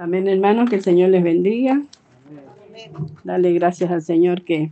Amén, 0.00 0.28
hermanos, 0.28 0.70
que 0.70 0.76
el 0.76 0.82
Señor 0.82 1.10
les 1.10 1.24
bendiga. 1.24 1.82
Dale 3.24 3.52
gracias 3.52 3.90
al 3.90 4.00
Señor 4.00 4.42
que 4.42 4.70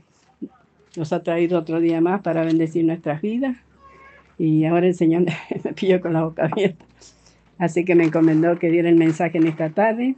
nos 0.96 1.12
ha 1.12 1.24
traído 1.24 1.58
otro 1.58 1.80
día 1.80 2.00
más 2.00 2.22
para 2.22 2.44
bendecir 2.44 2.84
nuestras 2.84 3.20
vidas. 3.22 3.56
Y 4.38 4.64
ahora 4.66 4.86
el 4.86 4.94
Señor 4.94 5.24
me 5.64 5.72
pilló 5.72 6.00
con 6.00 6.12
la 6.12 6.22
boca 6.22 6.44
abierta. 6.44 6.84
Así 7.58 7.84
que 7.84 7.96
me 7.96 8.04
encomendó 8.04 8.56
que 8.60 8.70
diera 8.70 8.88
el 8.88 8.94
mensaje 8.94 9.38
en 9.38 9.48
esta 9.48 9.70
tarde, 9.70 10.14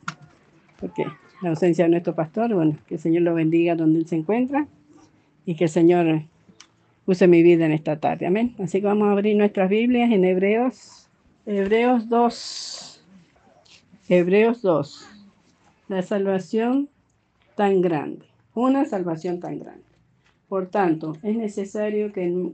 porque 0.79 1.07
la 1.41 1.49
ausencia 1.49 1.87
de 1.87 1.91
nuestro 1.91 2.15
pastor, 2.15 2.53
bueno, 2.53 2.77
que 2.87 2.97
el 2.97 3.01
Señor 3.01 3.23
lo 3.23 3.33
bendiga 3.33 3.77
donde 3.77 4.01
él 4.01 4.07
se 4.07 4.17
encuentra 4.17 4.67
y 5.47 5.55
que 5.55 5.65
el 5.65 5.71
Señor 5.71 6.21
use 7.07 7.27
mi 7.29 7.43
vida 7.43 7.65
en 7.65 7.73
esta 7.73 7.99
tarde. 7.99 8.27
Amén. 8.27 8.55
Así 8.63 8.83
que 8.83 8.87
vamos 8.87 9.09
a 9.09 9.13
abrir 9.13 9.35
nuestras 9.39 9.71
Biblias 9.71 10.13
en 10.13 10.27
Hebreos, 10.27 11.09
Hebreos 11.47 12.11
2. 12.11 12.88
Hebreos 14.11 14.63
2. 14.63 15.07
La 15.89 16.01
salvación 16.01 16.89
tan 17.57 17.83
grande. 17.83 18.25
Una 18.55 18.87
salvación 18.87 19.39
tan 19.39 19.59
grande. 19.59 19.85
Por 20.49 20.69
tanto, 20.69 21.13
es 21.23 21.37
necesario 21.37 22.11
que, 22.11 22.53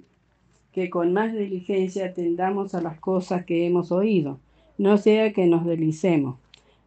que 0.73 0.91
con 0.91 1.13
más 1.13 1.33
diligencia 1.33 2.07
atendamos 2.07 2.75
a 2.75 2.83
las 2.83 2.99
cosas 2.99 3.45
que 3.45 3.69
hemos 3.69 3.93
oído, 3.93 4.41
no 4.79 4.99
sea 4.99 5.33
que 5.33 5.47
nos 5.47 5.65
delicemos, 5.65 6.41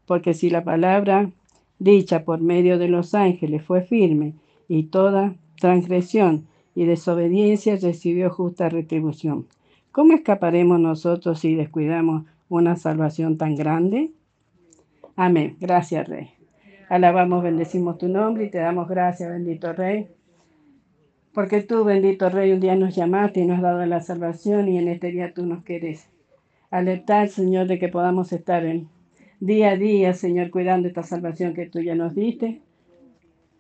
porque 0.06 0.34
si 0.34 0.50
la 0.50 0.66
palabra 0.66 1.32
dicha 1.80 2.26
por 2.26 2.42
medio 2.42 2.78
de 2.78 2.90
los 2.90 3.16
ángeles 3.16 3.64
fue 3.64 3.84
firme 3.84 4.34
y 4.68 4.84
toda 4.84 5.36
transgresión 5.62 6.46
y 6.76 6.84
desobediencia 6.84 7.78
recibió 7.78 8.30
justa 8.32 8.68
retribución, 8.68 9.48
¿cómo 9.94 10.12
escaparemos 10.12 10.78
nosotros 10.78 11.40
si 11.40 11.56
descuidamos 11.56 12.26
una 12.50 12.76
salvación 12.76 13.38
tan 13.38 13.56
grande? 13.56 14.12
Amén. 15.18 15.58
Gracias, 15.60 16.08
Rey. 16.08 16.30
Alabamos, 16.90 17.42
bendecimos 17.42 17.98
tu 17.98 18.08
nombre 18.08 18.46
y 18.46 18.52
te 18.52 18.60
damos 18.60 18.88
gracias, 18.88 19.32
bendito 19.32 19.74
Rey. 19.74 20.08
Porque 21.34 21.64
tú, 21.64 21.84
bendito 21.84 22.30
Rey, 22.30 22.52
un 22.52 22.60
día 22.60 22.76
nos 22.76 22.96
llamaste 22.96 23.40
y 23.40 23.48
nos 23.48 23.58
has 23.58 23.64
dado 23.64 23.86
la 23.88 24.00
salvación 24.00 24.70
y 24.70 24.78
en 24.78 24.88
este 24.88 25.08
día 25.08 25.34
tú 25.34 25.48
nos 25.48 25.64
quieres 25.64 26.08
alertar, 26.70 27.30
Señor, 27.30 27.66
de 27.66 27.80
que 27.80 27.88
podamos 27.88 28.32
estar 28.32 28.64
en 28.64 28.90
día 29.40 29.72
a 29.72 29.76
día, 29.76 30.14
Señor, 30.14 30.52
cuidando 30.52 30.88
esta 30.88 31.02
salvación 31.02 31.56
que 31.56 31.66
tú 31.66 31.80
ya 31.82 31.96
nos 31.96 32.14
diste, 32.14 32.62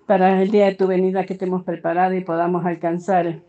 para 0.05 0.39
el 0.39 0.51
día 0.51 0.67
de 0.67 0.75
tu 0.75 0.85
venida 0.85 1.25
que 1.25 1.33
te 1.33 1.45
hemos 1.45 1.63
preparado 1.63 2.13
y 2.13 2.23
podamos 2.23 2.67
alcanzar 2.67 3.41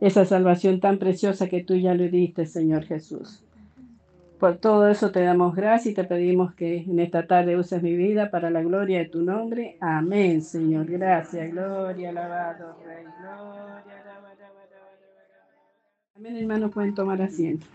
esa 0.00 0.24
salvación 0.24 0.80
tan 0.80 0.96
preciosa 0.98 1.46
que 1.48 1.62
tú 1.62 1.76
ya 1.76 1.92
le 1.92 2.08
diste, 2.08 2.46
Señor 2.46 2.86
Jesús. 2.86 3.43
Por 4.38 4.56
todo 4.56 4.88
eso 4.88 5.10
te 5.10 5.20
damos 5.20 5.54
gracias 5.54 5.92
y 5.92 5.94
te 5.94 6.04
pedimos 6.04 6.54
que 6.54 6.78
en 6.78 6.98
esta 6.98 7.26
tarde 7.26 7.56
uses 7.56 7.82
mi 7.82 7.96
vida 7.96 8.30
para 8.30 8.50
la 8.50 8.62
gloria 8.62 8.98
de 8.98 9.04
tu 9.06 9.22
nombre. 9.22 9.76
Amén, 9.80 10.42
Señor. 10.42 10.86
Gracias, 10.86 11.50
gloria, 11.50 12.10
alabado, 12.10 12.76
Rey. 12.84 13.04
Gloria, 13.20 14.04
Amén, 16.16 16.36
hermanos, 16.36 16.72
pueden 16.72 16.94
tomar 16.94 17.22
asiento. 17.22 17.66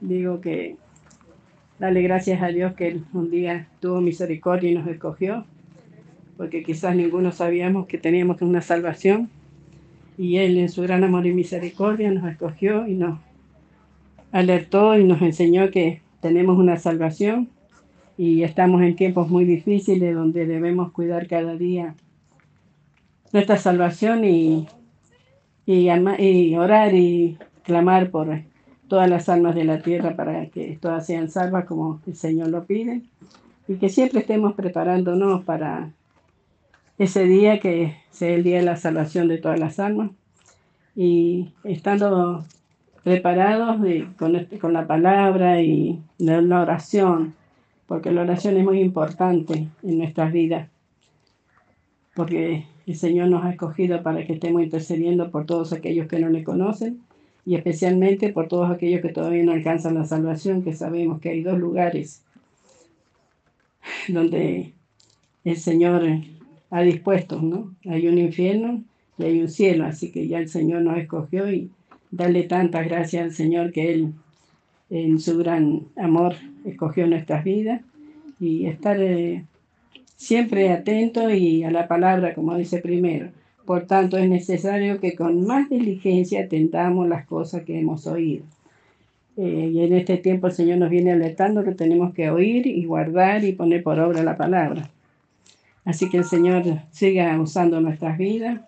Digo 0.00 0.40
que 0.40 0.76
dale 1.78 2.02
gracias 2.02 2.42
a 2.42 2.48
Dios 2.48 2.74
que 2.74 3.00
un 3.12 3.30
día 3.30 3.68
tuvo 3.80 4.00
misericordia 4.00 4.70
y 4.70 4.74
nos 4.74 4.86
escogió, 4.86 5.46
porque 6.36 6.62
quizás 6.62 6.94
ninguno 6.96 7.32
sabíamos 7.32 7.86
que 7.86 7.98
teníamos 7.98 8.40
una 8.42 8.60
salvación. 8.60 9.30
Y 10.16 10.36
Él 10.38 10.58
en 10.58 10.68
su 10.68 10.82
gran 10.82 11.02
amor 11.02 11.26
y 11.26 11.34
misericordia 11.34 12.10
nos 12.10 12.30
escogió 12.30 12.86
y 12.86 12.94
nos 12.94 13.18
alertó 14.34 14.98
y 14.98 15.04
nos 15.04 15.22
enseñó 15.22 15.70
que 15.70 16.02
tenemos 16.20 16.58
una 16.58 16.76
salvación 16.76 17.50
y 18.18 18.42
estamos 18.42 18.82
en 18.82 18.96
tiempos 18.96 19.30
muy 19.30 19.44
difíciles 19.44 20.12
donde 20.12 20.44
debemos 20.44 20.90
cuidar 20.90 21.28
cada 21.28 21.54
día 21.54 21.94
nuestra 23.32 23.58
salvación 23.58 24.24
y, 24.24 24.66
y, 25.66 26.56
orar 26.56 26.94
y 26.96 27.38
clamar 27.62 28.10
por 28.10 28.40
todas 28.88 29.08
las 29.08 29.28
almas 29.28 29.54
de 29.54 29.64
la 29.64 29.82
tierra 29.82 30.16
para 30.16 30.46
que 30.46 30.78
todas 30.80 31.06
sean 31.06 31.30
salvas 31.30 31.64
como 31.64 32.00
el 32.04 32.16
Señor 32.16 32.48
lo 32.48 32.64
pide 32.64 33.02
y 33.68 33.76
que 33.76 33.88
siempre 33.88 34.20
estemos 34.20 34.54
preparándonos 34.54 35.44
para 35.44 35.90
ese 36.98 37.22
día 37.22 37.60
que 37.60 37.94
sea 38.10 38.34
el 38.34 38.42
día 38.42 38.58
de 38.58 38.64
la 38.64 38.76
salvación 38.76 39.28
de 39.28 39.38
todas 39.38 39.60
las 39.60 39.78
almas. 39.78 40.10
Y 40.96 41.52
estando 41.64 42.44
preparados 43.04 43.76
con, 44.16 44.46
con 44.60 44.72
la 44.72 44.86
palabra 44.86 45.62
y 45.62 46.00
la, 46.18 46.38
oración, 46.62 47.34
porque 47.86 48.10
la 48.10 48.22
oración 48.22 48.56
es 48.56 48.64
muy 48.64 48.80
importante 48.80 49.68
en 49.82 49.98
nuestras 49.98 50.32
vidas, 50.32 50.68
porque 52.16 52.64
el 52.86 52.96
Señor 52.96 53.28
nos 53.28 53.44
ha 53.44 53.50
escogido 53.50 54.02
para 54.02 54.26
que 54.26 54.32
estemos 54.32 54.62
intercediendo 54.62 55.30
por 55.30 55.44
todos 55.44 55.74
aquellos 55.74 56.08
que 56.08 56.18
no 56.18 56.30
le 56.30 56.42
conocen 56.42 57.02
y 57.44 57.56
especialmente 57.56 58.32
por 58.32 58.48
todos 58.48 58.70
aquellos 58.70 59.02
que 59.02 59.10
todavía 59.10 59.44
no 59.44 59.52
alcanzan 59.52 59.94
la 59.94 60.06
salvación, 60.06 60.62
que 60.62 60.72
sabemos 60.72 61.20
que 61.20 61.28
hay 61.28 61.42
dos 61.42 61.58
lugares 61.58 62.24
donde 64.08 64.72
el 65.44 65.56
Señor 65.58 66.04
ha 66.70 66.80
dispuesto, 66.80 67.42
¿no? 67.42 67.74
Hay 67.84 68.08
un 68.08 68.16
infierno 68.16 68.82
y 69.18 69.24
hay 69.24 69.40
un 69.42 69.48
cielo, 69.50 69.84
así 69.84 70.10
que 70.10 70.26
ya 70.26 70.38
el 70.38 70.48
Señor 70.48 70.80
nos 70.80 70.96
escogió 70.96 71.52
y 71.52 71.70
darle 72.16 72.44
tantas 72.44 72.86
gracias 72.86 73.24
al 73.24 73.32
Señor 73.32 73.72
que 73.72 73.92
Él, 73.92 74.12
en 74.90 75.18
su 75.18 75.36
gran 75.38 75.82
amor, 75.96 76.34
escogió 76.64 77.06
nuestras 77.06 77.44
vidas 77.44 77.82
y 78.38 78.66
estar 78.66 79.00
eh, 79.00 79.44
siempre 80.16 80.70
atento 80.70 81.30
y 81.30 81.64
a 81.64 81.70
la 81.70 81.88
palabra, 81.88 82.34
como 82.34 82.56
dice 82.56 82.78
primero. 82.78 83.30
Por 83.64 83.86
tanto, 83.86 84.18
es 84.18 84.28
necesario 84.28 85.00
que 85.00 85.14
con 85.14 85.46
más 85.46 85.68
diligencia 85.70 86.44
atentamos 86.44 87.08
las 87.08 87.26
cosas 87.26 87.64
que 87.64 87.80
hemos 87.80 88.06
oído. 88.06 88.44
Eh, 89.36 89.70
y 89.72 89.80
en 89.82 89.94
este 89.94 90.16
tiempo 90.18 90.46
el 90.46 90.52
Señor 90.52 90.78
nos 90.78 90.90
viene 90.90 91.10
alertando 91.10 91.64
que 91.64 91.72
tenemos 91.72 92.14
que 92.14 92.30
oír 92.30 92.66
y 92.66 92.84
guardar 92.84 93.44
y 93.44 93.52
poner 93.52 93.82
por 93.82 93.98
obra 93.98 94.22
la 94.22 94.36
palabra. 94.36 94.90
Así 95.84 96.08
que 96.08 96.18
el 96.18 96.24
Señor 96.24 96.62
siga 96.92 97.40
usando 97.40 97.80
nuestras 97.80 98.16
vidas 98.16 98.60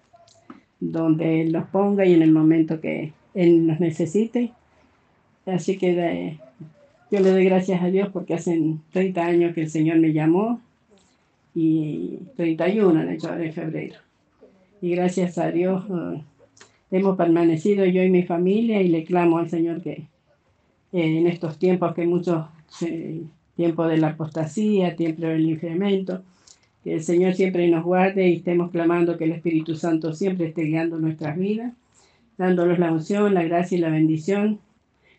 donde 0.81 1.43
Él 1.43 1.53
los 1.53 1.67
ponga 1.69 2.05
y 2.05 2.15
en 2.15 2.23
el 2.23 2.33
momento 2.33 2.81
que 2.81 3.13
él 3.37 3.67
nos 3.67 3.79
necesite. 3.79 4.53
Así 5.45 5.79
que 5.79 6.39
yo 7.11 7.21
le 7.21 7.31
doy 7.31 7.45
gracias 7.45 7.83
a 7.83 7.87
Dios 7.87 8.09
porque 8.13 8.35
hace 8.35 8.75
30 8.93 9.25
años 9.25 9.55
que 9.55 9.63
el 9.63 9.71
Señor 9.71 9.99
me 9.99 10.13
llamó 10.13 10.61
y 11.55 12.19
31 12.37 13.07
de 13.07 13.15
hecho 13.15 13.33
de 13.33 13.53
febrero. 13.53 13.97
Y 14.83 14.91
gracias 14.91 15.39
a 15.39 15.53
Dios 15.53 15.85
eh, 15.89 16.23
hemos 16.91 17.17
permanecido 17.17 17.85
yo 17.87 18.03
y 18.03 18.11
mi 18.11 18.25
familia 18.25 18.83
y 18.83 18.89
le 18.89 19.05
clamo 19.05 19.39
al 19.39 19.49
Señor 19.49 19.83
que 19.83 19.93
eh, 19.93 20.07
en 20.93 21.27
estos 21.27 21.59
tiempos 21.59 21.95
que 21.95 22.07
muchos 22.07 22.47
eh, 22.83 23.23
tiempo 23.55 23.87
de 23.87 23.99
la 23.99 24.09
apostasía, 24.09 24.97
tiempo 24.97 25.23
del 25.23 25.49
incremento, 25.49 26.23
que 26.83 26.95
el 26.95 27.03
Señor 27.03 27.35
siempre 27.35 27.69
nos 27.69 27.85
guarde 27.85 28.29
y 28.29 28.37
estemos 28.37 28.71
clamando 28.71 29.17
que 29.17 29.25
el 29.25 29.33
Espíritu 29.33 29.77
Santo 29.77 30.13
siempre 30.13 30.49
esté 30.49 30.63
guiando 30.63 30.99
nuestras 30.99 31.39
vidas 31.39 31.73
dándonos 32.39 32.79
la 32.79 32.93
unción, 32.93 33.35
la 33.35 33.43
gracia 33.43 33.79
y 33.79 33.81
la 33.81 33.91
bendición 33.91 34.61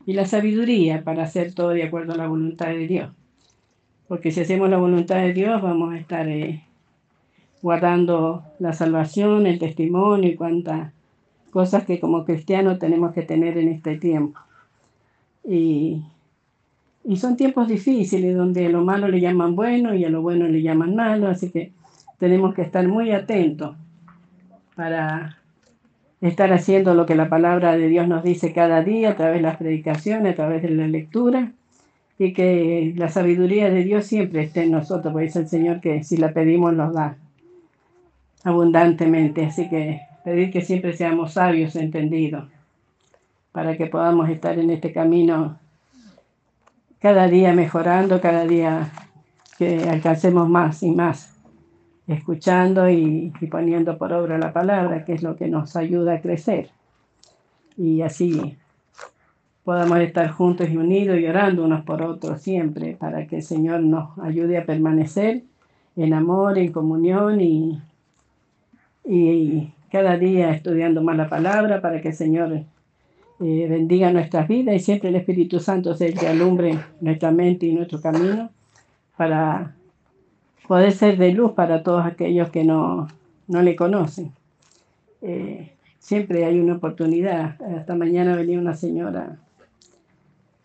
y 0.06 0.14
la 0.14 0.26
sabiduría 0.26 1.04
para 1.04 1.24
hacer 1.24 1.54
todo 1.54 1.70
de 1.70 1.84
acuerdo 1.84 2.14
a 2.14 2.18
la 2.18 2.28
voluntad 2.28 2.68
de 2.68 2.88
Dios. 2.88 3.12
Porque 4.08 4.32
si 4.32 4.42
hacemos 4.42 4.70
la 4.70 4.78
voluntad 4.78 5.18
de 5.18 5.34
Dios 5.34 5.62
vamos 5.62 5.94
a 5.94 5.98
estar 5.98 6.28
eh, 6.30 6.64
guardando 7.62 8.44
la 8.60 8.74
salvación, 8.74 9.46
el 9.46 9.60
testimonio 9.60 10.30
y 10.30 10.36
cuantas 10.36 10.94
cosas 11.52 11.86
que 11.86 12.00
como 12.00 12.24
cristianos 12.24 12.80
tenemos 12.80 13.14
que 13.14 13.24
tener 13.24 13.58
en 13.58 13.70
este 13.70 13.98
tiempo. 13.98 14.40
Y, 15.44 16.04
y 17.04 17.18
son 17.18 17.36
tiempos 17.36 17.68
difíciles 17.68 18.36
donde 18.36 18.68
a 18.68 18.70
lo 18.70 18.84
malo 18.84 19.08
le 19.08 19.20
llaman 19.20 19.56
bueno 19.56 19.94
y 19.94 20.06
a 20.06 20.10
lo 20.10 20.22
bueno 20.22 20.48
le 20.48 20.62
llaman 20.62 20.96
malo, 20.96 21.28
así 21.28 21.50
que 21.50 21.72
tenemos 22.20 22.54
que 22.54 22.62
estar 22.62 22.88
muy 22.88 23.12
atentos 23.12 23.76
para 24.76 25.38
estar 26.22 26.52
haciendo 26.52 26.94
lo 26.94 27.06
que 27.06 27.16
la 27.16 27.30
palabra 27.30 27.78
de 27.78 27.88
Dios 27.88 28.08
nos 28.08 28.24
dice 28.24 28.54
cada 28.54 28.84
día 28.84 29.12
a 29.12 29.16
través 29.16 29.38
de 29.38 29.42
las 29.44 29.58
predicaciones, 29.58 30.34
a 30.34 30.36
través 30.36 30.62
de 30.64 30.70
la 30.70 30.88
lectura, 30.88 31.52
y 32.20 32.34
que 32.34 32.94
la 32.96 33.10
sabiduría 33.10 33.70
de 33.70 33.84
Dios 33.84 34.06
siempre 34.06 34.42
esté 34.44 34.64
en 34.64 34.72
nosotros, 34.72 35.14
porque 35.14 35.28
dice 35.28 35.40
el 35.40 35.48
Señor 35.48 35.82
que 35.82 36.04
si 36.04 36.18
la 36.18 36.32
pedimos 36.34 36.74
nos 36.74 36.94
da 36.94 37.16
abundantemente. 38.44 39.46
Así 39.46 39.70
que 39.70 40.02
pedir 40.24 40.52
que 40.52 40.62
siempre 40.62 40.94
seamos 40.94 41.34
sabios, 41.34 41.76
entendidos, 41.76 42.46
para 43.52 43.78
que 43.78 43.86
podamos 43.86 44.30
estar 44.30 44.58
en 44.58 44.72
este 44.72 44.92
camino 44.92 45.60
cada 47.00 47.28
día 47.28 47.54
mejorando, 47.54 48.20
cada 48.20 48.46
día 48.46 48.90
que 49.60 49.84
alcancemos 49.88 50.50
más 50.50 50.82
y 50.82 50.90
más 50.92 51.37
escuchando 52.08 52.90
y, 52.90 53.32
poniendo 53.52 53.98
por 53.98 54.14
obra 54.14 54.38
la 54.38 54.54
palabra, 54.54 55.04
que 55.06 55.14
es 55.14 55.24
lo 55.24 55.36
que 55.36 55.48
nos 55.48 55.76
ayuda 55.76 56.16
a 56.16 56.22
crecer. 56.22 56.70
Y 57.78 58.02
así 58.02 58.58
podamos 59.64 60.00
estar 60.00 60.30
juntos 60.30 60.70
y 60.70 60.78
unidos 60.78 61.20
y 61.20 61.26
orando 61.26 61.66
unos 61.66 61.84
por 61.84 62.02
otros 62.02 62.42
siempre 62.42 62.96
para 62.96 63.28
que 63.28 63.38
el 63.38 63.44
Señor 63.44 63.82
nos 63.82 64.18
ayude 64.20 64.58
a 64.58 64.66
permanecer 64.66 65.44
en 65.98 66.14
amor, 66.14 66.58
en 66.58 66.72
comunión 66.72 67.42
y, 67.42 67.82
y 69.04 69.74
cada 69.92 70.18
día 70.18 70.52
estudiando 70.52 71.04
más 71.04 71.18
la 71.18 71.28
palabra 71.28 71.82
para 71.82 72.02
que 72.02 72.10
el 72.10 72.14
Señor 72.14 72.64
eh, 73.40 73.68
bendiga 73.70 74.12
nuestras 74.12 74.48
vidas 74.48 74.76
y 74.76 74.80
siempre 74.80 75.10
el 75.10 75.16
Espíritu 75.16 75.60
Santo 75.60 75.94
sea 75.94 76.08
el 76.08 76.18
que 76.18 76.28
alumbre 76.28 76.80
nuestra 77.02 77.32
mente 77.32 77.68
y 77.68 77.74
nuestro 77.74 78.02
camino 78.02 78.50
para 79.16 79.76
poder 80.68 80.92
ser 80.92 81.18
de 81.18 81.32
luz 81.32 81.54
para 81.54 81.84
todos 81.84 82.06
aquellos 82.06 82.50
que 82.50 82.64
no, 82.64 83.08
no 83.48 83.62
le 83.62 83.76
conocen. 83.76 84.32
Eh, 85.22 85.72
siempre 86.00 86.46
hay 86.46 86.60
una 86.60 86.76
oportunidad. 86.76 87.62
Hasta 87.78 87.96
mañana 87.96 88.36
venía 88.36 88.60
una 88.60 88.76
señora 88.76 89.40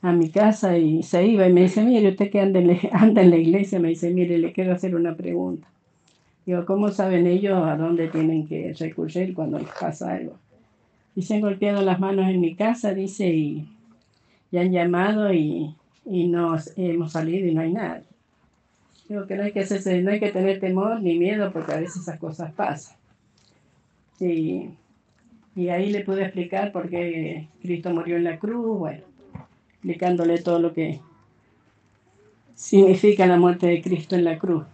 a 0.02 0.12
mi 0.12 0.30
casa 0.30 0.76
y 0.76 1.04
se 1.04 1.24
iba 1.24 1.46
y 1.46 1.52
me 1.52 1.62
dice, 1.62 1.84
mire, 1.84 2.10
usted 2.10 2.30
que 2.30 2.40
anda 2.40 2.58
en, 2.58 2.78
anda 2.92 3.22
en 3.22 3.30
la 3.30 3.36
iglesia, 3.36 3.78
me 3.78 3.88
dice, 3.88 4.10
mire, 4.10 4.38
le 4.38 4.52
quiero 4.52 4.72
hacer 4.72 4.94
una 4.96 5.14
pregunta. 5.14 5.68
Digo, 6.44 6.66
¿cómo 6.66 6.88
saben 6.88 7.28
ellos 7.28 7.56
a 7.64 7.76
dónde 7.76 8.08
tienen 8.08 8.48
que 8.48 8.74
recurrir 8.76 9.32
cuando 9.32 9.60
les 9.60 9.68
pasa 9.68 10.12
algo? 10.14 10.34
Y 11.14 11.22
se 11.22 11.34
han 11.34 11.40
golpeado 11.40 11.82
las 11.82 12.00
manos 12.00 12.28
en 12.28 12.40
mi 12.40 12.56
casa, 12.56 12.94
dice, 12.94 13.28
y, 13.28 13.68
han 14.52 14.72
llamado 14.72 15.32
y, 15.32 15.74
y 16.04 16.26
nos 16.26 16.76
hemos 16.76 17.12
salido 17.12 17.46
y 17.46 17.54
no 17.54 17.60
hay 17.60 17.72
nada. 17.72 18.02
Digo 19.08 19.26
que 19.26 19.36
no 19.36 19.42
hay 19.42 19.52
que, 19.52 19.60
hacerse, 19.60 20.00
no 20.02 20.10
hay 20.10 20.20
que 20.20 20.30
tener 20.30 20.60
temor 20.60 21.00
ni 21.00 21.18
miedo 21.18 21.52
porque 21.52 21.72
a 21.72 21.80
veces 21.80 22.02
esas 22.02 22.18
cosas 22.18 22.52
pasan. 22.52 22.96
Y, 24.20 24.70
y 25.54 25.68
ahí 25.68 25.90
le 25.90 26.04
pude 26.04 26.22
explicar 26.22 26.72
por 26.72 26.88
qué 26.88 27.48
Cristo 27.60 27.90
murió 27.90 28.16
en 28.16 28.24
la 28.24 28.38
cruz, 28.38 28.78
bueno, 28.78 29.02
explicándole 29.70 30.38
todo 30.38 30.60
lo 30.60 30.72
que 30.72 31.00
significa 32.54 33.26
la 33.26 33.36
muerte 33.36 33.66
de 33.66 33.82
Cristo 33.82 34.14
en 34.14 34.24
la 34.24 34.38
cruz. 34.38 34.64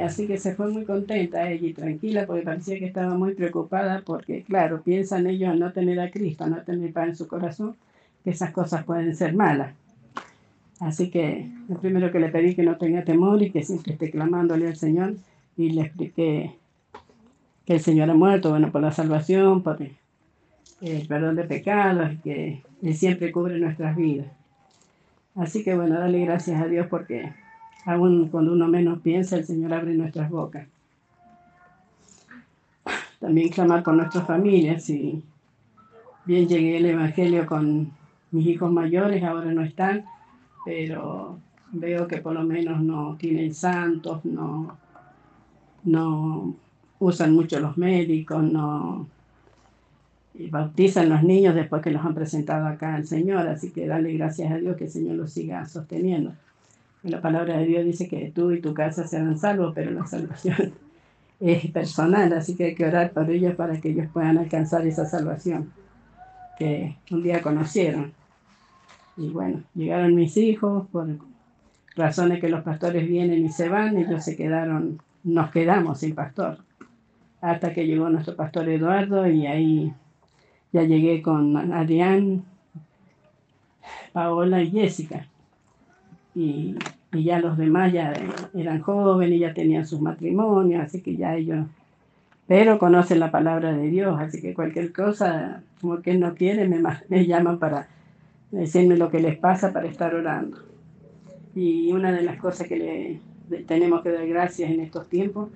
Así 0.00 0.26
que 0.26 0.38
se 0.38 0.54
fue 0.54 0.68
muy 0.70 0.84
contenta 0.84 1.48
ella 1.48 1.68
y 1.68 1.72
tranquila 1.72 2.26
porque 2.26 2.42
parecía 2.42 2.78
que 2.78 2.86
estaba 2.86 3.14
muy 3.14 3.34
preocupada 3.34 4.02
porque, 4.04 4.42
claro, 4.42 4.82
piensan 4.82 5.26
ellos 5.26 5.56
no 5.56 5.72
tener 5.72 6.00
a 6.00 6.10
Cristo, 6.10 6.46
no 6.46 6.62
tener 6.62 6.92
paz 6.92 7.08
en 7.08 7.16
su 7.16 7.28
corazón, 7.28 7.76
que 8.24 8.30
esas 8.30 8.50
cosas 8.50 8.84
pueden 8.84 9.14
ser 9.14 9.34
malas. 9.34 9.74
Así 10.84 11.10
que 11.10 11.50
lo 11.68 11.78
primero 11.78 12.12
que 12.12 12.20
le 12.20 12.28
pedí 12.28 12.54
que 12.54 12.62
no 12.62 12.76
tenga 12.76 13.04
temor 13.04 13.42
y 13.42 13.50
que 13.50 13.62
siempre 13.62 13.94
esté 13.94 14.10
clamándole 14.10 14.68
al 14.68 14.76
Señor 14.76 15.14
y 15.56 15.70
le 15.70 15.82
expliqué 15.82 16.52
que 17.64 17.74
el 17.74 17.80
Señor 17.80 18.10
ha 18.10 18.14
muerto, 18.14 18.50
bueno, 18.50 18.70
por 18.70 18.82
la 18.82 18.92
salvación, 18.92 19.62
por 19.62 19.78
el 19.80 21.06
perdón 21.06 21.36
de 21.36 21.44
pecados, 21.44 22.12
y 22.12 22.16
que 22.18 22.62
Él 22.82 22.94
siempre 22.94 23.32
cubre 23.32 23.58
nuestras 23.58 23.96
vidas. 23.96 24.26
Así 25.34 25.64
que 25.64 25.74
bueno, 25.74 25.98
dale 25.98 26.20
gracias 26.20 26.60
a 26.60 26.66
Dios 26.66 26.86
porque 26.88 27.32
Aún 27.84 28.28
cuando 28.28 28.52
uno 28.52 28.66
menos 28.66 29.00
piensa, 29.00 29.36
el 29.36 29.44
Señor 29.44 29.74
abre 29.74 29.94
nuestras 29.94 30.30
bocas. 30.30 30.66
También 33.20 33.50
clamar 33.50 33.82
por 33.82 33.94
nuestras 33.94 34.26
familias. 34.26 34.84
Si 34.84 35.22
bien 36.24 36.48
llegué 36.48 36.78
el 36.78 36.86
Evangelio 36.86 37.46
con 37.46 37.90
mis 38.30 38.46
hijos 38.46 38.72
mayores, 38.72 39.22
ahora 39.22 39.52
no 39.52 39.62
están, 39.62 40.04
pero 40.64 41.38
veo 41.72 42.06
que 42.06 42.18
por 42.18 42.34
lo 42.34 42.42
menos 42.42 42.80
no 42.80 43.16
tienen 43.16 43.54
santos, 43.54 44.24
no, 44.24 44.76
no 45.84 46.54
usan 46.98 47.34
mucho 47.34 47.60
los 47.60 47.76
médicos, 47.76 48.42
no 48.42 49.08
bautizan 50.50 51.08
los 51.08 51.22
niños 51.22 51.54
después 51.54 51.82
que 51.82 51.90
los 51.90 52.04
han 52.04 52.14
presentado 52.14 52.66
acá 52.66 52.94
al 52.94 53.06
Señor, 53.06 53.46
así 53.46 53.70
que 53.70 53.86
dale 53.86 54.12
gracias 54.14 54.50
a 54.50 54.56
Dios 54.56 54.76
que 54.76 54.84
el 54.84 54.90
Señor 54.90 55.16
los 55.16 55.32
siga 55.32 55.66
sosteniendo. 55.66 56.32
La 57.02 57.20
palabra 57.20 57.58
de 57.58 57.66
Dios 57.66 57.84
dice 57.84 58.08
que 58.08 58.32
tú 58.34 58.50
y 58.50 58.60
tu 58.60 58.74
casa 58.74 59.06
serán 59.06 59.38
salvos, 59.38 59.72
pero 59.74 59.90
la 59.90 60.06
salvación 60.06 60.72
es 61.40 61.70
personal, 61.70 62.32
así 62.32 62.56
que 62.56 62.64
hay 62.64 62.74
que 62.74 62.86
orar 62.86 63.12
por 63.12 63.30
ellos 63.30 63.54
para 63.54 63.80
que 63.80 63.90
ellos 63.90 64.08
puedan 64.12 64.38
alcanzar 64.38 64.86
esa 64.86 65.04
salvación 65.04 65.70
que 66.58 66.96
un 67.10 67.22
día 67.22 67.42
conocieron. 67.42 68.12
Y 69.16 69.28
bueno, 69.28 69.62
llegaron 69.74 70.14
mis 70.14 70.36
hijos 70.36 70.86
por 70.88 71.08
razones 71.96 72.40
que 72.40 72.48
los 72.48 72.62
pastores 72.62 73.08
vienen 73.08 73.44
y 73.44 73.48
se 73.48 73.68
van, 73.68 73.96
ellos 73.96 74.24
se 74.24 74.36
quedaron, 74.36 75.00
nos 75.22 75.50
quedamos 75.50 76.00
sin 76.00 76.14
pastor, 76.14 76.58
hasta 77.40 77.72
que 77.72 77.86
llegó 77.86 78.08
nuestro 78.08 78.34
pastor 78.34 78.68
Eduardo 78.68 79.28
y 79.28 79.46
ahí 79.46 79.92
ya 80.72 80.82
llegué 80.82 81.22
con 81.22 81.72
Adrián, 81.72 82.44
Paola 84.12 84.62
y 84.62 84.70
Jessica. 84.70 85.26
Y, 86.34 86.74
ya 87.12 87.38
los 87.38 87.56
demás 87.56 87.92
ya 87.92 88.12
eran 88.54 88.80
jóvenes, 88.80 89.38
ya 89.38 89.54
tenían 89.54 89.86
sus 89.86 90.00
matrimonios, 90.00 90.82
así 90.82 91.00
que 91.00 91.14
ya 91.16 91.36
ellos, 91.36 91.64
pero 92.48 92.80
conocen 92.80 93.20
la 93.20 93.30
palabra 93.30 93.72
de 93.72 93.86
Dios, 93.86 94.18
así 94.18 94.40
que 94.40 94.52
cualquier 94.52 94.92
cosa, 94.92 95.62
como 95.80 96.02
que 96.02 96.14
no 96.14 96.34
quiere, 96.34 96.68
me, 96.68 96.82
me 97.08 97.26
llaman 97.26 97.60
para 97.60 97.86
decirme 98.60 98.96
lo 98.96 99.10
que 99.10 99.20
les 99.20 99.38
pasa 99.38 99.72
para 99.72 99.88
estar 99.88 100.14
orando. 100.14 100.58
Y 101.54 101.92
una 101.92 102.12
de 102.12 102.22
las 102.22 102.38
cosas 102.38 102.66
que 102.66 102.76
le 102.76 103.64
tenemos 103.66 104.02
que 104.02 104.10
dar 104.10 104.26
gracias 104.26 104.70
en 104.70 104.80
estos 104.80 105.08
tiempos, 105.08 105.50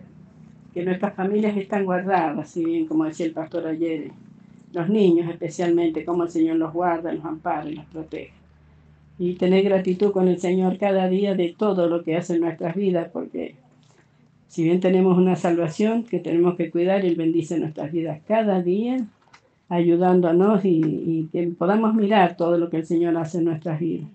que 0.74 0.84
nuestras 0.84 1.14
familias 1.14 1.56
están 1.56 1.84
guardadas, 1.84 2.50
si 2.50 2.64
bien 2.64 2.86
como 2.86 3.04
decía 3.04 3.26
el 3.26 3.32
pastor 3.32 3.66
ayer, 3.66 4.10
los 4.72 4.88
niños 4.88 5.30
especialmente, 5.30 6.04
como 6.04 6.24
el 6.24 6.30
Señor 6.30 6.56
los 6.56 6.72
guarda, 6.72 7.12
los 7.12 7.24
ampara 7.24 7.68
y 7.68 7.74
los 7.74 7.86
protege 7.86 8.38
y 9.18 9.34
tener 9.34 9.64
gratitud 9.64 10.12
con 10.12 10.28
el 10.28 10.38
Señor 10.38 10.78
cada 10.78 11.08
día 11.08 11.34
de 11.34 11.54
todo 11.56 11.88
lo 11.88 12.04
que 12.04 12.16
hace 12.16 12.34
en 12.34 12.42
nuestras 12.42 12.76
vidas, 12.76 13.10
porque 13.12 13.56
si 14.46 14.62
bien 14.62 14.80
tenemos 14.80 15.18
una 15.18 15.34
salvación 15.34 16.04
que 16.04 16.20
tenemos 16.20 16.56
que 16.56 16.70
cuidar, 16.70 17.04
Él 17.04 17.16
bendice 17.16 17.58
nuestras 17.58 17.90
vidas 17.90 18.20
cada 18.28 18.62
día, 18.62 19.04
ayudándonos 19.68 20.64
y, 20.64 20.80
y, 20.80 21.28
que 21.30 21.46
podamos 21.48 21.94
mirar 21.94 22.36
todo 22.36 22.58
lo 22.58 22.70
que 22.70 22.78
el 22.78 22.86
Señor 22.86 23.16
hace 23.16 23.38
en 23.38 23.44
nuestras 23.44 23.78
vidas. 23.80 24.08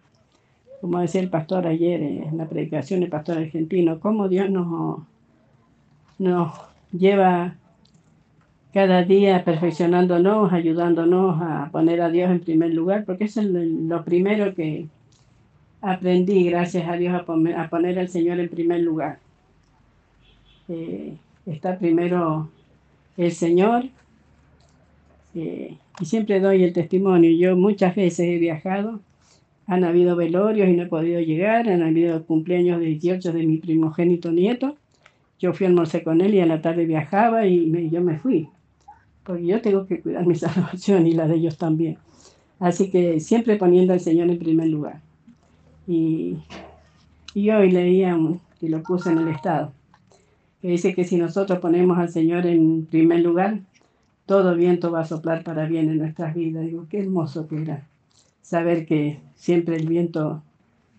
Como 0.81 0.99
decía 0.99 1.21
el 1.21 1.29
pastor 1.29 1.67
ayer 1.67 2.01
en 2.01 2.37
la 2.37 2.47
predicación, 2.47 3.03
el 3.03 3.09
pastor 3.09 3.37
argentino, 3.37 3.99
cómo 3.99 4.27
Dios 4.27 4.49
nos, 4.49 4.99
nos 6.19 6.51
lleva 6.91 7.55
cada 8.73 9.03
día 9.03 9.45
perfeccionándonos, 9.45 10.51
ayudándonos 10.51 11.39
a 11.41 11.69
poner 11.71 12.01
a 12.01 12.09
Dios 12.09 12.31
en 12.31 12.39
primer 12.39 12.73
lugar, 12.73 13.05
porque 13.05 13.25
eso 13.25 13.39
es 13.41 13.47
lo 13.47 14.03
primero 14.03 14.55
que 14.55 14.87
aprendí, 15.79 16.45
gracias 16.45 16.89
a 16.89 16.93
Dios, 16.93 17.13
a 17.13 17.23
poner, 17.69 17.99
al 17.99 18.09
Señor 18.09 18.39
en 18.39 18.49
primer 18.49 18.81
lugar. 18.81 19.19
Eh, 20.69 21.15
está 21.45 21.77
primero 21.77 22.49
el 23.15 23.31
Señor, 23.31 23.85
eh, 25.35 25.77
y 25.99 26.05
siempre 26.05 26.39
doy 26.39 26.63
el 26.63 26.73
testimonio. 26.73 27.31
Yo 27.31 27.55
muchas 27.55 27.95
veces 27.95 28.27
he 28.27 28.37
viajado, 28.37 28.99
han 29.67 29.83
habido 29.83 30.15
velorios 30.15 30.67
y 30.69 30.73
no 30.73 30.83
he 30.83 30.87
podido 30.87 31.19
llegar, 31.21 31.69
han 31.69 31.81
habido 31.83 32.25
cumpleaños 32.25 32.79
de 32.79 32.87
18 32.87 33.31
de 33.31 33.45
mi 33.45 33.57
primogénito 33.57 34.31
nieto. 34.31 34.75
Yo 35.39 35.53
fui 35.53 35.65
a 35.65 35.69
almorzar 35.69 36.03
con 36.03 36.21
él 36.21 36.35
y 36.35 36.39
a 36.39 36.45
la 36.45 36.61
tarde 36.61 36.85
viajaba 36.85 37.45
y 37.47 37.89
yo 37.89 38.01
me 38.01 38.17
fui 38.17 38.49
porque 39.23 39.45
yo 39.45 39.61
tengo 39.61 39.85
que 39.85 40.01
cuidar 40.01 40.25
mi 40.25 40.35
salvación 40.35 41.07
y 41.07 41.13
la 41.13 41.27
de 41.27 41.35
ellos 41.35 41.57
también. 41.57 41.97
Así 42.59 42.89
que 42.89 43.19
siempre 43.19 43.57
poniendo 43.57 43.93
al 43.93 43.99
Señor 43.99 44.29
en 44.29 44.39
primer 44.39 44.67
lugar. 44.67 45.01
Y, 45.87 46.37
y 47.33 47.49
hoy 47.49 47.71
leía, 47.71 48.17
y 48.61 48.67
lo 48.69 48.81
puse 48.83 49.11
en 49.11 49.17
el 49.17 49.27
estado, 49.29 49.73
que 50.61 50.69
dice 50.69 50.93
que 50.93 51.03
si 51.03 51.17
nosotros 51.17 51.59
ponemos 51.59 51.97
al 51.97 52.09
Señor 52.09 52.45
en 52.45 52.85
primer 52.85 53.19
lugar, 53.19 53.59
todo 54.25 54.55
viento 54.55 54.91
va 54.91 55.01
a 55.01 55.05
soplar 55.05 55.43
para 55.43 55.65
bien 55.65 55.89
en 55.89 55.97
nuestras 55.97 56.33
vidas. 56.33 56.65
Digo, 56.65 56.87
qué 56.89 56.99
hermoso 56.99 57.47
que 57.47 57.61
era 57.61 57.87
saber 58.41 58.85
que 58.85 59.19
siempre 59.35 59.75
el 59.75 59.87
viento 59.87 60.43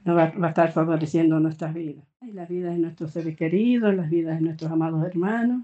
nos 0.04 0.16
va, 0.16 0.32
a 0.40 0.48
estar 0.48 0.72
favoreciendo 0.72 1.40
nuestras 1.40 1.74
vidas. 1.74 2.04
Y 2.22 2.32
las 2.32 2.48
vidas 2.48 2.74
de 2.74 2.80
nuestros 2.80 3.12
seres 3.12 3.36
queridos, 3.36 3.94
las 3.94 4.10
vidas 4.10 4.38
de 4.38 4.44
nuestros 4.44 4.70
amados 4.70 5.04
hermanos 5.04 5.62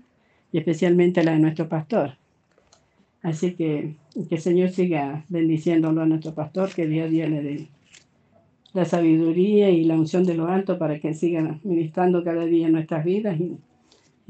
y 0.52 0.58
especialmente 0.58 1.22
la 1.22 1.32
de 1.32 1.38
nuestro 1.38 1.68
pastor. 1.68 2.16
Así 3.22 3.52
que 3.54 3.96
que 4.28 4.34
el 4.34 4.40
Señor 4.40 4.70
siga 4.70 5.24
bendiciéndolo 5.28 6.02
a 6.02 6.06
nuestro 6.06 6.34
pastor, 6.34 6.70
que 6.74 6.86
día 6.86 7.04
a 7.04 7.08
día 7.08 7.28
le 7.28 7.42
dé 7.42 7.68
la 8.72 8.84
sabiduría 8.84 9.70
y 9.70 9.84
la 9.84 9.94
unción 9.94 10.24
de 10.24 10.34
lo 10.34 10.46
alto 10.46 10.78
para 10.78 11.00
que 11.00 11.14
siga 11.14 11.58
ministrando 11.64 12.22
cada 12.22 12.44
día 12.44 12.66
en 12.66 12.72
nuestras 12.72 13.04
vidas 13.04 13.38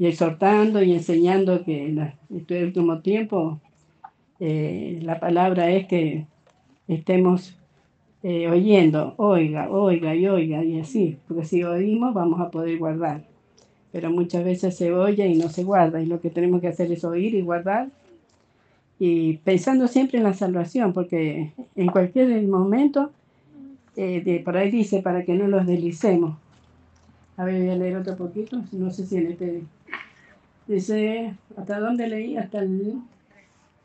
exhortando 0.07 0.81
y 0.81 0.93
enseñando 0.93 1.63
que 1.63 1.87
en 1.87 2.13
este 2.35 2.63
último 2.63 3.01
tiempo 3.01 3.59
eh, 4.39 4.99
la 5.03 5.19
palabra 5.19 5.69
es 5.69 5.87
que 5.87 6.25
estemos 6.87 7.55
eh, 8.23 8.47
oyendo, 8.47 9.13
oiga, 9.17 9.69
oiga 9.69 10.15
y 10.15 10.27
oiga 10.27 10.63
y 10.63 10.79
así, 10.79 11.17
porque 11.27 11.45
si 11.45 11.63
oímos 11.63 12.13
vamos 12.13 12.39
a 12.39 12.49
poder 12.51 12.77
guardar. 12.77 13.25
Pero 13.91 14.09
muchas 14.09 14.43
veces 14.45 14.77
se 14.77 14.93
oye 14.93 15.27
y 15.27 15.35
no 15.35 15.49
se 15.49 15.63
guarda 15.63 16.01
y 16.01 16.05
lo 16.05 16.21
que 16.21 16.29
tenemos 16.29 16.61
que 16.61 16.69
hacer 16.69 16.91
es 16.91 17.03
oír 17.03 17.35
y 17.35 17.41
guardar 17.41 17.89
y 19.03 19.37
pensando 19.37 19.87
siempre 19.87 20.19
en 20.19 20.25
la 20.25 20.35
salvación, 20.35 20.93
porque 20.93 21.53
en 21.75 21.87
cualquier 21.87 22.39
momento, 22.47 23.09
eh, 23.95 24.21
de, 24.23 24.41
por 24.41 24.55
ahí 24.55 24.69
dice, 24.69 25.01
para 25.01 25.25
que 25.25 25.33
no 25.33 25.47
los 25.47 25.65
deslicemos. 25.65 26.37
A 27.35 27.43
ver, 27.43 27.59
voy 27.59 27.69
a 27.71 27.75
leer 27.77 27.97
otro 27.97 28.15
poquito, 28.15 28.61
no 28.71 28.91
sé 28.91 29.07
si 29.07 29.17
en 29.17 29.31
este... 29.31 29.63
Dice, 30.71 31.35
¿hasta 31.57 31.81
dónde 31.81 32.07
leí? 32.07 32.37
Hasta 32.37 32.59
el, 32.59 32.93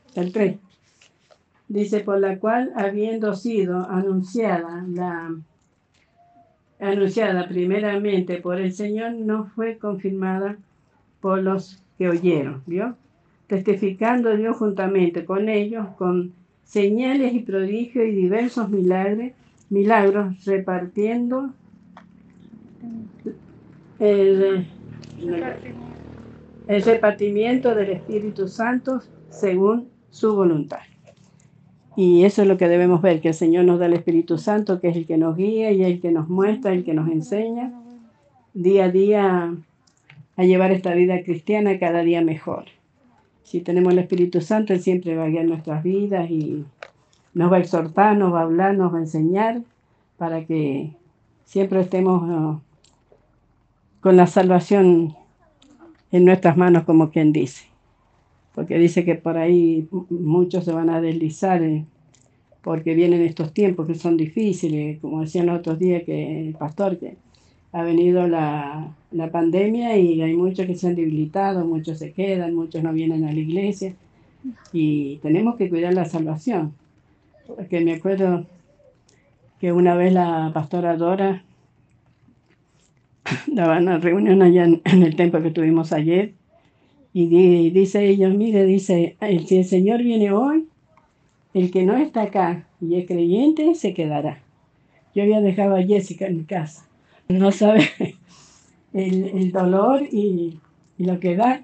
hasta 0.06 0.20
el 0.20 0.32
3. 0.32 0.56
Dice, 1.66 1.98
por 1.98 2.20
la 2.20 2.38
cual, 2.38 2.72
habiendo 2.76 3.34
sido 3.34 3.90
anunciada 3.90 4.84
la 4.88 5.34
anunciada 6.78 7.48
primeramente 7.48 8.36
por 8.36 8.60
el 8.60 8.72
Señor, 8.72 9.14
no 9.14 9.46
fue 9.46 9.78
confirmada 9.78 10.58
por 11.20 11.42
los 11.42 11.82
que 11.98 12.08
oyeron, 12.08 12.62
¿vio? 12.66 12.94
Testificando 13.48 14.36
Dios 14.36 14.56
juntamente 14.56 15.24
con 15.24 15.48
ellos, 15.48 15.88
con 15.98 16.34
señales 16.62 17.34
y 17.34 17.40
prodigios 17.40 18.06
y 18.06 18.12
diversos 18.12 18.68
milagros, 18.68 19.32
milagros 19.70 20.44
repartiendo 20.44 21.50
el, 23.98 24.66
el 26.66 26.82
repartimiento 26.82 27.74
del 27.74 27.90
Espíritu 27.90 28.48
Santo 28.48 29.00
según 29.30 29.88
su 30.10 30.34
voluntad. 30.34 30.80
Y 31.96 32.24
eso 32.24 32.42
es 32.42 32.48
lo 32.48 32.58
que 32.58 32.68
debemos 32.68 33.00
ver, 33.00 33.20
que 33.20 33.28
el 33.28 33.34
Señor 33.34 33.64
nos 33.64 33.78
da 33.78 33.86
el 33.86 33.94
Espíritu 33.94 34.36
Santo, 34.36 34.80
que 34.80 34.88
es 34.88 34.96
el 34.96 35.06
que 35.06 35.16
nos 35.16 35.36
guía 35.36 35.70
y 35.72 35.82
el 35.82 36.00
que 36.00 36.10
nos 36.10 36.28
muestra, 36.28 36.72
el 36.72 36.84
que 36.84 36.92
nos 36.92 37.08
enseña 37.08 37.72
día 38.52 38.86
a 38.86 38.90
día 38.90 39.54
a 40.36 40.44
llevar 40.44 40.72
esta 40.72 40.94
vida 40.94 41.22
cristiana 41.22 41.78
cada 41.78 42.02
día 42.02 42.22
mejor. 42.22 42.64
Si 43.42 43.60
tenemos 43.60 43.92
el 43.92 44.00
Espíritu 44.00 44.40
Santo, 44.40 44.72
Él 44.72 44.80
siempre 44.80 45.16
va 45.16 45.24
a 45.24 45.28
guiar 45.28 45.44
nuestras 45.44 45.82
vidas 45.82 46.30
y 46.30 46.64
nos 47.32 47.52
va 47.52 47.56
a 47.56 47.60
exhortar, 47.60 48.16
nos 48.16 48.32
va 48.32 48.40
a 48.40 48.42
hablar, 48.42 48.74
nos 48.74 48.92
va 48.92 48.98
a 48.98 49.02
enseñar 49.02 49.62
para 50.16 50.44
que 50.44 50.92
siempre 51.44 51.80
estemos 51.80 52.60
con 54.00 54.16
la 54.16 54.26
salvación 54.26 55.14
en 56.12 56.24
nuestras 56.24 56.56
manos, 56.56 56.84
como 56.84 57.10
quien 57.10 57.32
dice 57.32 57.66
porque 58.56 58.78
dice 58.78 59.04
que 59.04 59.16
por 59.16 59.36
ahí 59.36 59.86
muchos 60.08 60.64
se 60.64 60.72
van 60.72 60.88
a 60.88 61.02
deslizar 61.02 61.62
eh, 61.62 61.84
porque 62.62 62.94
vienen 62.94 63.20
estos 63.20 63.52
tiempos 63.52 63.86
que 63.86 63.94
son 63.94 64.16
difíciles, 64.16 64.98
como 64.98 65.20
decían 65.20 65.46
los 65.46 65.58
otros 65.58 65.78
días 65.78 66.04
que 66.04 66.48
el 66.48 66.54
pastor 66.54 66.98
que 66.98 67.16
ha 67.72 67.82
venido 67.82 68.26
la, 68.26 68.96
la 69.10 69.30
pandemia 69.30 69.98
y 69.98 70.22
hay 70.22 70.34
muchos 70.34 70.66
que 70.66 70.74
se 70.74 70.88
han 70.88 70.94
debilitado, 70.94 71.66
muchos 71.66 71.98
se 71.98 72.12
quedan, 72.12 72.54
muchos 72.54 72.82
no 72.82 72.94
vienen 72.94 73.24
a 73.24 73.32
la 73.32 73.38
iglesia 73.38 73.94
y 74.72 75.18
tenemos 75.18 75.56
que 75.56 75.68
cuidar 75.68 75.92
la 75.92 76.06
salvación. 76.06 76.72
Porque 77.46 77.80
me 77.80 77.92
acuerdo 77.92 78.46
que 79.60 79.70
una 79.70 79.94
vez 79.96 80.14
la 80.14 80.50
pastora 80.54 80.96
Dora 80.96 81.44
daba 83.46 83.78
una 83.78 83.98
reunión 83.98 84.42
allá 84.42 84.64
en, 84.64 85.02
el 85.02 85.16
templo 85.16 85.42
que 85.42 85.50
tuvimos 85.50 85.92
ayer 85.92 86.34
y 87.12 87.70
dice 87.70 88.06
ella, 88.06 88.28
mire, 88.28 88.66
dice, 88.66 89.16
si 89.46 89.56
el 89.56 89.64
Señor 89.64 90.02
viene 90.02 90.32
hoy, 90.32 90.68
el 91.54 91.70
que 91.70 91.82
no 91.84 91.96
está 91.96 92.24
acá 92.24 92.66
y 92.78 92.96
es 92.96 93.06
creyente 93.06 93.74
se 93.74 93.94
quedará. 93.94 94.42
Yo 95.14 95.22
había 95.22 95.40
dejado 95.40 95.76
a 95.76 95.82
Jessica 95.82 96.26
en 96.26 96.36
mi 96.36 96.44
casa. 96.44 96.86
No 97.28 97.50
sabe 97.52 97.88
el, 98.92 99.50
dolor 99.50 100.02
y, 100.12 100.58
lo 100.98 101.18
que 101.18 101.36
da. 101.36 101.62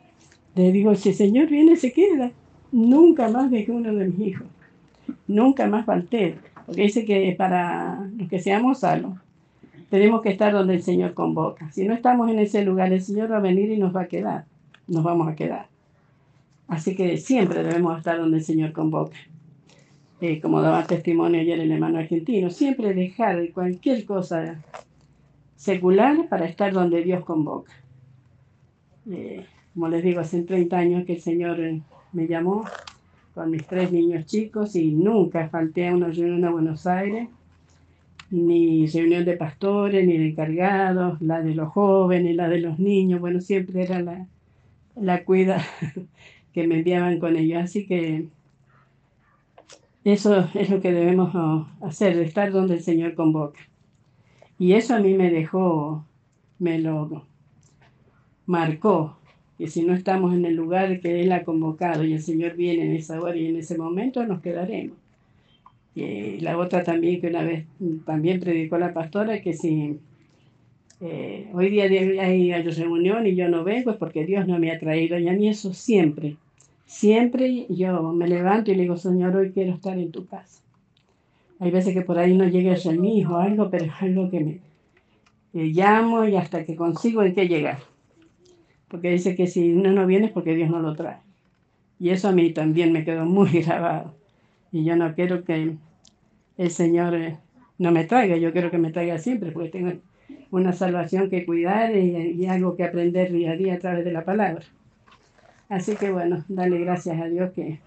Le 0.54 0.73
digo, 0.73 0.95
si 0.95 1.11
el 1.11 1.14
Señor 1.14 1.49
viene, 1.49 1.76
se 1.76 1.92
queda. 1.92 2.33
Nunca 2.73 3.28
más 3.28 3.50
dejé 3.50 3.73
uno 3.73 3.95
de 3.95 4.09
mis 4.09 4.28
hijos. 4.28 4.47
Nunca 5.26 5.66
más 5.66 5.85
falté. 5.85 6.37
Porque 6.64 6.85
dice 6.85 7.04
que 7.04 7.35
para 7.37 8.09
los 8.16 8.31
que 8.31 8.38
seamos 8.38 8.81
salvos, 8.81 9.19
tenemos 9.92 10.22
que 10.22 10.30
estar 10.30 10.52
donde 10.52 10.72
el 10.72 10.82
Señor 10.82 11.12
convoca. 11.12 11.70
Si 11.70 11.87
no 11.87 11.92
estamos 11.92 12.30
en 12.30 12.38
ese 12.38 12.64
lugar, 12.64 12.90
el 12.92 13.02
Señor 13.02 13.30
va 13.30 13.37
a 13.37 13.40
venir 13.40 13.70
y 13.70 13.76
nos 13.76 13.94
va 13.94 14.00
a 14.00 14.08
quedar 14.08 14.46
nos 14.87 15.02
vamos 15.02 15.28
a 15.28 15.34
quedar. 15.34 15.66
Así 16.68 16.94
que 16.94 17.16
siempre 17.16 17.62
debemos 17.62 17.99
estar 17.99 18.18
donde 18.18 18.38
el 18.38 18.44
Señor 18.44 18.72
convoca. 18.72 19.16
Eh, 20.20 20.40
como 20.40 20.62
daba 20.62 20.87
testimonio 20.87 21.40
ayer 21.40 21.58
el 21.58 21.72
hermano 21.72 21.99
argentino, 21.99 22.50
siempre 22.50 22.94
dejar 22.94 23.50
cualquier 23.52 24.04
cosa 24.04 24.62
secular 25.56 26.28
para 26.28 26.46
estar 26.46 26.72
donde 26.72 27.02
Dios 27.02 27.25
convoca. 27.25 27.72
Eh, 29.11 29.44
como 29.75 29.88
les 29.88 30.04
digo, 30.04 30.20
hace 30.20 30.42
30 30.42 30.76
años 30.76 31.04
que 31.04 31.14
el 31.14 31.20
Señor 31.20 31.61
eh, 31.61 31.82
me 32.12 32.26
llamó 32.26 32.64
con 33.34 33.50
mis 33.50 33.66
tres 33.66 33.90
niños 33.90 34.26
chicos 34.26 34.76
y 34.76 34.92
nunca 34.92 35.49
falté 35.49 35.88
a 35.88 35.94
una 35.94 36.08
reunión 36.08 36.44
a 36.44 36.50
Buenos 36.50 36.87
Aires, 36.87 37.28
ni 38.32 38.86
reunión 38.86 39.24
de 39.26 39.36
pastores, 39.36 40.06
ni 40.06 40.16
de 40.16 40.28
encargados, 40.28 41.20
la 41.20 41.42
de 41.42 41.54
los 41.54 41.68
jóvenes, 41.68 42.34
la 42.34 42.48
de 42.48 42.60
los 42.60 42.78
niños, 42.78 43.20
bueno, 43.20 43.40
siempre 43.42 43.82
era 43.82 44.00
la, 44.00 44.26
la 44.96 45.24
cuida 45.24 45.62
que 46.54 46.66
me 46.66 46.78
enviaban 46.78 47.20
con 47.20 47.36
ellos. 47.36 47.62
Así 47.62 47.86
que 47.86 48.28
eso 50.04 50.48
es 50.54 50.70
lo 50.70 50.80
que 50.80 50.92
debemos 50.92 51.34
oh, 51.34 51.68
hacer, 51.82 52.18
estar 52.18 52.50
donde 52.52 52.74
el 52.76 52.82
Señor 52.82 53.14
convoca. 53.14 53.60
Y 54.58 54.72
eso 54.72 54.94
a 54.94 54.98
mí 54.98 55.14
me 55.14 55.30
dejó, 55.30 56.06
me 56.58 56.78
lo 56.78 57.26
marcó, 58.46 59.18
que 59.58 59.68
si 59.68 59.82
no 59.82 59.92
estamos 59.92 60.32
en 60.34 60.46
el 60.46 60.56
lugar 60.56 61.00
que 61.00 61.20
Él 61.20 61.32
ha 61.32 61.44
convocado 61.44 62.02
y 62.04 62.14
el 62.14 62.22
Señor 62.22 62.56
viene 62.56 62.84
en 62.86 62.96
esa 62.96 63.20
hora 63.20 63.36
y 63.36 63.46
en 63.48 63.56
ese 63.56 63.76
momento, 63.76 64.24
nos 64.24 64.40
quedaremos. 64.40 65.01
Y 65.94 66.40
la 66.40 66.56
otra 66.56 66.82
también 66.82 67.20
que 67.20 67.26
una 67.28 67.42
vez 67.42 67.66
también 68.06 68.40
predicó 68.40 68.78
la 68.78 68.94
pastora, 68.94 69.42
que 69.42 69.52
si 69.52 69.99
eh, 71.00 71.50
hoy 71.52 71.68
día 71.68 71.84
hay, 71.84 72.52
reunión 72.52 73.26
y 73.26 73.34
yo 73.34 73.49
no 73.49 73.64
vengo 73.64 73.90
es 73.90 73.96
porque 73.96 74.25
Dios 74.25 74.46
no 74.46 74.58
me 74.58 74.70
ha 74.70 74.78
traído. 74.78 75.18
Y 75.18 75.28
a 75.28 75.32
mí 75.32 75.49
eso 75.49 75.75
siempre, 75.75 76.37
siempre 76.87 77.66
yo 77.68 78.12
me 78.12 78.28
levanto 78.28 78.70
y 78.70 78.76
le 78.76 78.82
digo, 78.82 78.96
Señor, 78.96 79.37
hoy 79.37 79.50
quiero 79.50 79.75
estar 79.75 79.99
en 79.99 80.12
tu 80.12 80.26
casa. 80.26 80.62
Hay 81.58 81.70
veces 81.70 81.94
que 81.94 82.02
por 82.02 82.18
ahí 82.18 82.34
no 82.34 82.49
llega 82.49 82.75
a 82.75 82.92
mí 82.92 83.25
o 83.25 83.37
algo, 83.37 83.70
pero 83.70 83.84
es 83.84 83.92
algo 84.00 84.30
que 84.30 84.40
me 84.40 84.61
llamo 85.52 86.26
y 86.26 86.37
hasta 86.37 86.64
que 86.64 86.75
consigo 86.75 87.20
hay 87.20 87.34
que 87.34 87.49
llegar. 87.49 87.78
Porque 88.88 89.11
dice 89.11 89.37
que 89.37 89.46
si 89.46 89.72
uno 89.72 89.90
no 89.90 90.06
viene 90.06 90.26
es 90.26 90.32
porque 90.32 90.54
Dios 90.54 90.70
no 90.70 90.80
lo 90.80 90.94
trae. 90.94 91.18
Y 91.99 92.11
eso 92.11 92.28
a 92.28 92.32
mí 92.32 92.52
también 92.52 92.92
me 92.92 93.04
quedó 93.04 93.25
muy 93.25 93.50
grabado. 93.62 94.14
Y 94.72 94.84
yo 94.84 94.96
no 94.96 95.14
quiero 95.14 95.44
que 95.44 95.76
el 96.56 96.70
Señor 96.70 97.14
eh, 97.14 97.38
no 97.78 97.92
me 97.92 98.04
traiga, 98.04 98.36
yo 98.36 98.52
quiero 98.52 98.70
que 98.70 98.78
me 98.78 98.90
traiga 98.90 99.18
siempre, 99.18 99.52
porque 99.52 99.68
tengo 99.68 99.92
una 100.50 100.72
salvación 100.72 101.30
que 101.30 101.44
cuidar 101.44 101.96
y, 101.96 102.46
algo 102.46 102.76
que 102.76 102.84
aprender 102.84 103.32
día 103.32 103.52
a 103.52 103.56
día 103.56 103.74
a 103.74 103.78
través 103.78 104.04
de 104.04 104.12
la 104.12 104.24
palabra. 104.24 104.64
Así 105.68 105.96
que 105.96 106.10
bueno, 106.10 106.44
dale 106.48 106.78
gracias 106.78 107.20
a 107.20 107.26
Dios 107.26 107.52
que 107.52 107.80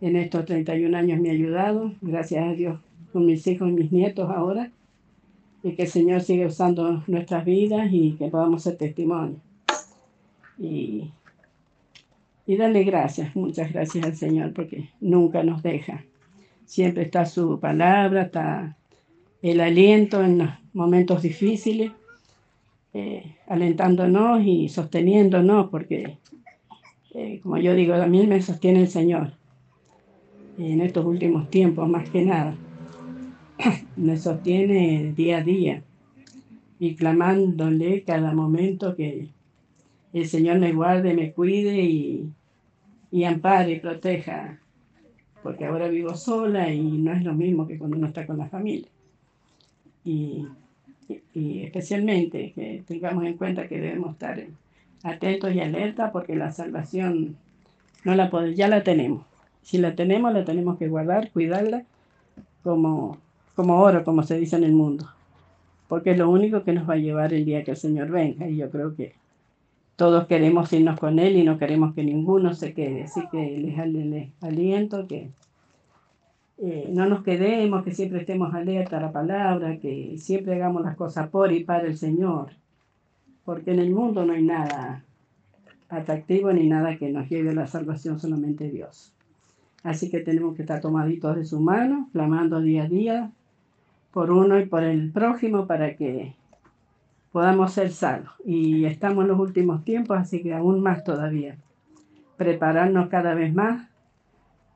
en 0.00 0.16
estos 0.16 0.44
31 0.44 0.96
años 0.96 1.20
me 1.20 1.30
ha 1.30 1.32
ayudado, 1.32 1.92
gracias 2.02 2.46
a 2.46 2.52
Dios 2.52 2.78
con 3.12 3.26
mis 3.26 3.46
hijos 3.46 3.68
y 3.68 3.72
mis 3.72 3.92
nietos 3.92 4.28
ahora, 4.30 4.70
y 5.62 5.72
que 5.72 5.82
el 5.82 5.88
Señor 5.88 6.20
siga 6.20 6.46
usando 6.46 7.02
nuestras 7.06 7.44
vidas 7.44 7.88
y 7.90 8.12
que 8.12 8.28
podamos 8.28 8.62
ser 8.62 8.76
testimonio. 8.76 9.36
Y, 10.58 11.10
y 12.46 12.56
darle 12.56 12.84
gracias, 12.84 13.34
muchas 13.34 13.72
gracias 13.72 14.04
al 14.04 14.16
Señor, 14.16 14.52
porque 14.52 14.90
nunca 15.00 15.42
nos 15.42 15.62
deja. 15.62 16.04
Siempre 16.66 17.04
está 17.04 17.26
su 17.26 17.58
palabra, 17.58 18.22
está 18.22 18.76
el 19.42 19.60
aliento 19.60 20.22
en 20.22 20.38
los 20.38 20.50
momentos 20.72 21.22
difíciles, 21.22 21.92
eh, 22.92 23.36
alentándonos 23.46 24.44
y 24.44 24.68
sosteniéndonos, 24.68 25.70
porque, 25.70 26.18
eh, 27.14 27.40
como 27.42 27.58
yo 27.58 27.74
digo, 27.74 27.96
también 27.96 28.28
me 28.28 28.40
sostiene 28.40 28.82
el 28.82 28.88
Señor 28.88 29.32
en 30.58 30.80
estos 30.80 31.04
últimos 31.04 31.50
tiempos, 31.50 31.88
más 31.88 32.08
que 32.10 32.22
nada. 32.24 32.56
me 33.96 34.16
sostiene 34.16 35.12
día 35.16 35.38
a 35.38 35.42
día 35.42 35.82
y 36.78 36.94
clamándole 36.94 38.02
cada 38.02 38.32
momento 38.32 38.94
que 38.94 39.28
el 40.20 40.28
Señor 40.28 40.58
me 40.58 40.72
guarde, 40.72 41.14
me 41.14 41.32
cuide 41.32 41.82
y, 41.82 42.30
y 43.10 43.24
ampare 43.24 43.72
y 43.72 43.80
proteja, 43.80 44.58
porque 45.42 45.66
ahora 45.66 45.88
vivo 45.88 46.14
sola 46.14 46.72
y 46.72 46.98
no 46.98 47.12
es 47.12 47.22
lo 47.22 47.34
mismo 47.34 47.66
que 47.66 47.78
cuando 47.78 47.96
uno 47.98 48.06
está 48.06 48.26
con 48.26 48.38
la 48.38 48.46
familia 48.46 48.88
y, 50.04 50.46
especialmente 51.34 52.52
que 52.54 52.82
tengamos 52.86 53.24
en 53.24 53.36
cuenta 53.36 53.68
que 53.68 53.80
debemos 53.80 54.12
estar 54.12 54.42
atentos 55.02 55.52
y 55.52 55.60
alerta 55.60 56.12
porque 56.12 56.36
la 56.36 56.52
salvación 56.52 57.36
no 58.04 58.14
la 58.14 58.30
podemos, 58.30 58.56
ya 58.56 58.68
la 58.68 58.82
tenemos. 58.82 59.24
Si 59.62 59.78
la 59.78 59.94
tenemos, 59.94 60.32
la 60.32 60.44
tenemos 60.44 60.78
que 60.78 60.88
guardar, 60.88 61.30
cuidarla 61.30 61.84
como, 62.62 63.18
como 63.54 63.80
oro, 63.80 64.04
como 64.04 64.22
se 64.22 64.38
dice 64.38 64.56
en 64.56 64.64
el 64.64 64.72
mundo. 64.72 65.08
Porque 65.88 66.12
es 66.12 66.18
lo 66.18 66.30
único 66.30 66.64
que 66.64 66.72
nos 66.72 66.88
va 66.88 66.94
a 66.94 66.98
llevar 66.98 67.32
el 67.32 67.44
día 67.44 67.64
que 67.64 67.72
el 67.72 67.76
Señor 67.76 68.10
venga. 68.10 68.48
Y 68.48 68.56
yo 68.56 68.70
creo 68.70 68.94
que 68.94 69.14
todos 69.96 70.26
queremos 70.26 70.72
irnos 70.72 70.98
con 70.98 71.18
Él 71.18 71.36
y 71.36 71.44
no 71.44 71.58
queremos 71.58 71.94
que 71.94 72.02
ninguno 72.02 72.54
se 72.54 72.74
quede. 72.74 73.04
Así 73.04 73.20
que 73.30 73.58
les, 73.58 73.78
aliento 74.42 75.06
que 75.06 75.30
eh, 76.58 76.88
no 76.90 77.06
nos 77.06 77.22
quedemos, 77.22 77.84
que 77.84 77.92
siempre 77.92 78.20
estemos 78.20 78.54
alerta 78.54 78.98
a 78.98 79.02
la 79.02 79.12
palabra, 79.12 79.78
que 79.78 80.16
siempre 80.18 80.54
hagamos 80.54 80.82
las 80.82 80.96
cosas 80.96 81.28
por 81.28 81.52
y 81.52 81.64
para 81.64 81.86
el 81.86 81.96
Señor. 81.96 82.50
Porque 83.44 83.72
en 83.72 83.78
el 83.78 83.90
mundo 83.90 84.24
no 84.24 84.32
hay 84.32 84.42
nada 84.42 85.04
atractivo 85.88 86.52
ni 86.52 86.68
nada 86.68 86.96
que 86.96 87.10
nos 87.10 87.28
lleve 87.28 87.50
a 87.50 87.54
la 87.54 87.66
salvación, 87.66 88.18
solamente 88.18 88.70
Dios. 88.70 89.12
Así 89.82 90.10
que 90.10 90.20
tenemos 90.20 90.56
que 90.56 90.62
estar 90.62 90.80
tomaditos 90.80 91.36
de 91.36 91.44
su 91.44 91.60
mano, 91.60 92.08
clamando 92.12 92.60
día 92.60 92.84
a 92.84 92.88
día 92.88 93.30
por 94.12 94.30
uno 94.30 94.58
y 94.58 94.66
por 94.66 94.82
el 94.82 95.10
prójimo 95.12 95.66
para 95.66 95.96
que 95.96 96.34
podamos 97.34 97.72
ser 97.72 97.90
salvos. 97.90 98.30
Y 98.44 98.84
estamos 98.84 99.24
en 99.24 99.30
los 99.32 99.40
últimos 99.40 99.84
tiempos, 99.84 100.16
así 100.16 100.40
que 100.40 100.54
aún 100.54 100.80
más 100.80 101.02
todavía. 101.02 101.56
Prepararnos 102.36 103.08
cada 103.08 103.34
vez 103.34 103.52
más, 103.52 103.90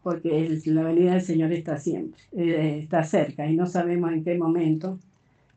porque 0.02 0.60
la 0.64 0.82
venida 0.82 1.12
del 1.12 1.20
Señor 1.20 1.52
está 1.52 1.76
siempre, 1.78 2.20
eh, 2.32 2.80
está 2.82 3.04
cerca 3.04 3.46
y 3.46 3.54
no 3.54 3.66
sabemos 3.66 4.12
en 4.12 4.24
qué 4.24 4.36
momento 4.36 4.98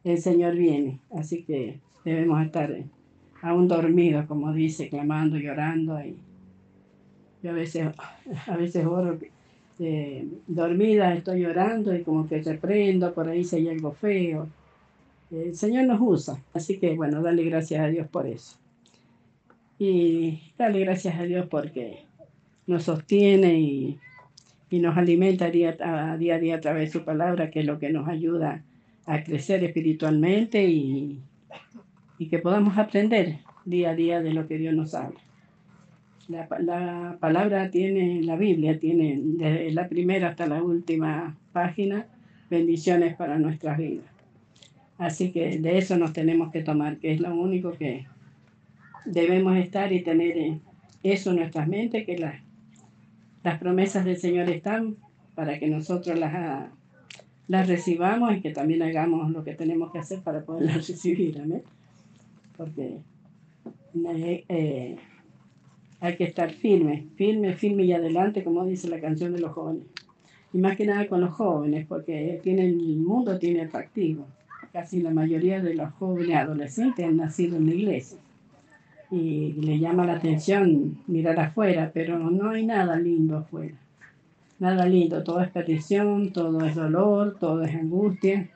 el 0.03 0.19
Señor 0.19 0.55
viene. 0.55 0.99
Así 1.17 1.41
que 1.41 1.79
debemos 2.05 2.39
estar 2.45 2.71
aún 3.41 3.67
dormidos, 3.67 4.27
como 4.27 4.53
dice, 4.53 4.87
clamando, 4.87 5.37
llorando. 5.37 5.99
Y 6.01 6.15
yo 7.41 7.49
a 7.49 7.53
veces, 7.53 7.87
a 8.45 8.57
veces 8.57 8.85
oro 8.85 9.17
eh, 9.79 10.27
dormida, 10.45 11.15
estoy 11.15 11.41
llorando 11.41 11.95
y 11.95 12.03
como 12.03 12.27
que 12.27 12.43
reprendo, 12.43 13.11
por 13.11 13.27
ahí 13.27 13.43
si 13.43 13.55
hay 13.55 13.69
algo 13.69 13.91
feo 13.91 14.47
el 15.31 15.55
Señor 15.55 15.85
nos 15.85 15.99
usa. 16.01 16.43
Así 16.53 16.77
que 16.77 16.95
bueno, 16.95 17.21
dale 17.21 17.43
gracias 17.43 17.81
a 17.81 17.87
Dios 17.87 18.07
por 18.07 18.27
eso. 18.27 18.57
Y 19.79 20.39
dale 20.57 20.79
gracias 20.81 21.19
a 21.19 21.23
Dios 21.23 21.47
porque 21.49 22.05
nos 22.67 22.83
sostiene 22.83 23.59
y, 23.59 23.99
nos 24.71 24.95
alimenta 24.95 25.49
día 25.49 25.75
a, 25.81 26.15
día 26.17 26.35
a 26.35 26.39
día 26.39 26.55
a 26.55 26.61
través 26.61 26.93
de 26.93 26.99
su 26.99 27.03
palabra, 27.03 27.49
que 27.51 27.59
es 27.59 27.65
lo 27.65 27.77
que 27.77 27.89
nos 27.89 28.07
ayuda 28.07 28.63
a 29.05 29.23
crecer 29.23 29.63
espiritualmente 29.63 30.63
y, 30.63 31.19
y 32.17 32.27
que 32.27 32.39
podamos 32.39 32.77
aprender 32.77 33.39
día 33.65 33.89
a 33.89 33.95
día 33.95 34.21
de 34.21 34.33
lo 34.33 34.47
que 34.47 34.57
Dios 34.57 34.73
nos 34.73 34.93
habla. 34.93 35.19
La, 36.29 36.47
la, 36.59 37.17
palabra 37.19 37.69
tiene, 37.69 38.21
la 38.21 38.37
Biblia 38.37 38.79
tiene 38.79 39.19
desde 39.21 39.71
la 39.71 39.89
primera 39.89 40.29
hasta 40.29 40.47
la 40.47 40.63
última 40.63 41.35
página 41.51 42.05
bendiciones 42.49 43.15
para 43.15 43.37
nuestras 43.39 43.77
vidas. 43.77 44.10
Así 45.01 45.31
que 45.31 45.57
de 45.57 45.79
eso 45.79 45.97
nos 45.97 46.13
tenemos 46.13 46.51
que 46.51 46.61
tomar, 46.61 46.97
que 46.97 47.11
es 47.11 47.19
lo 47.19 47.33
único 47.33 47.71
que 47.71 48.05
debemos 49.03 49.57
estar 49.57 49.91
y 49.91 50.03
tener 50.03 50.59
eso 51.01 51.31
en 51.31 51.37
nuestras 51.37 51.67
mentes, 51.67 52.05
que 52.05 52.19
las 52.19 53.59
promesas 53.59 54.05
del 54.05 54.17
Señor 54.17 54.47
están 54.51 54.97
para 55.33 55.57
que 55.57 55.67
nosotros 55.69 56.19
las, 56.19 56.69
las 57.47 57.67
recibamos 57.67 58.37
y 58.37 58.41
que 58.41 58.51
también 58.51 58.83
hagamos 58.83 59.31
lo 59.31 59.43
que 59.43 59.55
tenemos 59.55 59.91
que 59.91 59.97
hacer 59.97 60.19
para 60.19 60.45
poderlas 60.45 60.87
recibir. 60.87 61.41
Amén. 61.41 61.63
Porque 62.55 62.97
eh, 64.05 64.45
eh, 64.49 64.97
hay 65.99 66.15
que 66.15 66.25
estar 66.25 66.51
firme, 66.51 67.07
firme, 67.15 67.55
firme 67.55 67.85
y 67.85 67.93
adelante, 67.93 68.43
como 68.43 68.67
dice 68.67 68.87
la 68.87 69.01
canción 69.01 69.33
de 69.33 69.39
los 69.39 69.51
jóvenes. 69.53 69.87
Y 70.53 70.59
más 70.59 70.77
que 70.77 70.85
nada 70.85 71.07
con 71.07 71.21
los 71.21 71.33
jóvenes, 71.33 71.87
porque 71.87 72.39
tienen, 72.43 72.79
el 72.79 72.97
mundo 72.97 73.39
tiene 73.39 73.63
atractivo 73.63 74.27
casi 74.71 75.01
la 75.01 75.11
mayoría 75.11 75.61
de 75.61 75.75
los 75.75 75.91
jóvenes 75.93 76.35
adolescentes 76.35 77.05
han 77.05 77.17
nacido 77.17 77.57
en 77.57 77.67
la 77.67 77.73
iglesia. 77.73 78.17
Y 79.09 79.53
le 79.53 79.79
llama 79.79 80.05
la 80.05 80.13
atención 80.13 80.99
mirar 81.07 81.39
afuera, 81.39 81.91
pero 81.93 82.17
no 82.17 82.51
hay 82.51 82.65
nada 82.65 82.95
lindo 82.95 83.37
afuera. 83.37 83.75
Nada 84.59 84.85
lindo, 84.85 85.23
todo 85.23 85.41
es 85.41 85.49
perdición, 85.49 86.31
todo 86.31 86.65
es 86.65 86.75
dolor, 86.75 87.37
todo 87.39 87.63
es 87.63 87.75
angustia. 87.75 88.49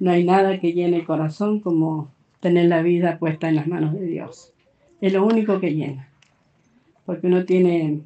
No 0.00 0.10
hay 0.10 0.24
nada 0.24 0.58
que 0.58 0.72
llene 0.72 0.96
el 0.96 1.04
corazón 1.04 1.60
como 1.60 2.10
tener 2.40 2.66
la 2.66 2.82
vida 2.82 3.18
puesta 3.18 3.48
en 3.48 3.56
las 3.56 3.66
manos 3.66 3.92
de 3.92 4.06
Dios. 4.06 4.52
Es 5.00 5.12
lo 5.12 5.24
único 5.24 5.60
que 5.60 5.74
llena. 5.74 6.08
Porque 7.04 7.26
uno 7.26 7.44
tiene, 7.44 8.00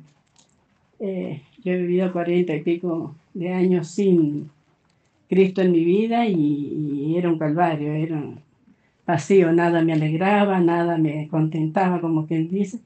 eh, 0.98 1.42
yo 1.62 1.72
he 1.72 1.76
vivido 1.76 2.12
cuarenta 2.12 2.54
y 2.54 2.62
pico 2.62 3.14
de 3.32 3.52
años 3.52 3.88
sin 3.88 4.50
Cristo 5.34 5.62
en 5.62 5.72
mi 5.72 5.84
vida 5.84 6.26
y, 6.28 7.16
era 7.16 7.28
un 7.28 7.38
calvario, 7.38 7.92
era 7.92 8.16
un 8.16 8.40
vacío, 9.04 9.52
nada 9.52 9.82
me 9.82 9.92
alegraba, 9.92 10.60
nada 10.60 10.96
me 10.96 11.26
contentaba, 11.28 12.00
como 12.00 12.26
quien 12.26 12.48
dice. 12.48 12.78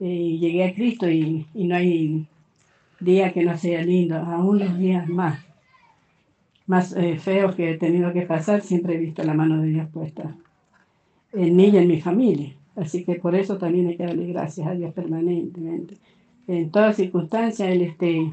Y 0.00 0.38
llegué 0.38 0.64
a 0.64 0.74
Cristo 0.74 1.08
y, 1.08 1.46
no 1.54 1.76
hay 1.76 2.26
día 2.98 3.32
que 3.32 3.44
no 3.44 3.56
sea 3.56 3.82
lindo, 3.82 4.16
aún 4.16 4.58
los 4.58 4.76
días 4.76 5.08
más, 5.08 5.38
más 6.66 6.96
eh, 6.96 7.16
feos 7.16 7.54
que 7.54 7.70
he 7.70 7.78
tenido 7.78 8.12
que 8.12 8.22
pasar, 8.22 8.60
siempre 8.62 8.96
he 8.96 8.98
visto 8.98 9.22
la 9.22 9.34
mano 9.34 9.62
de 9.62 9.68
Dios 9.68 9.88
puesta 9.92 10.34
en 11.32 11.54
mí 11.54 11.68
y 11.68 11.76
en 11.76 11.86
mi 11.86 12.00
familia. 12.00 12.54
Así 12.74 13.04
que 13.04 13.14
por 13.16 13.36
eso 13.36 13.56
también 13.56 13.86
hay 13.86 13.96
que 13.96 14.04
darle 14.04 14.26
gracias 14.26 14.66
a 14.66 14.72
Dios 14.72 14.92
permanentemente. 14.94 15.96
En 16.48 16.70
todas 16.70 16.96
circunstancias 16.96 17.68
Él 17.68 17.82
esté 17.82 18.32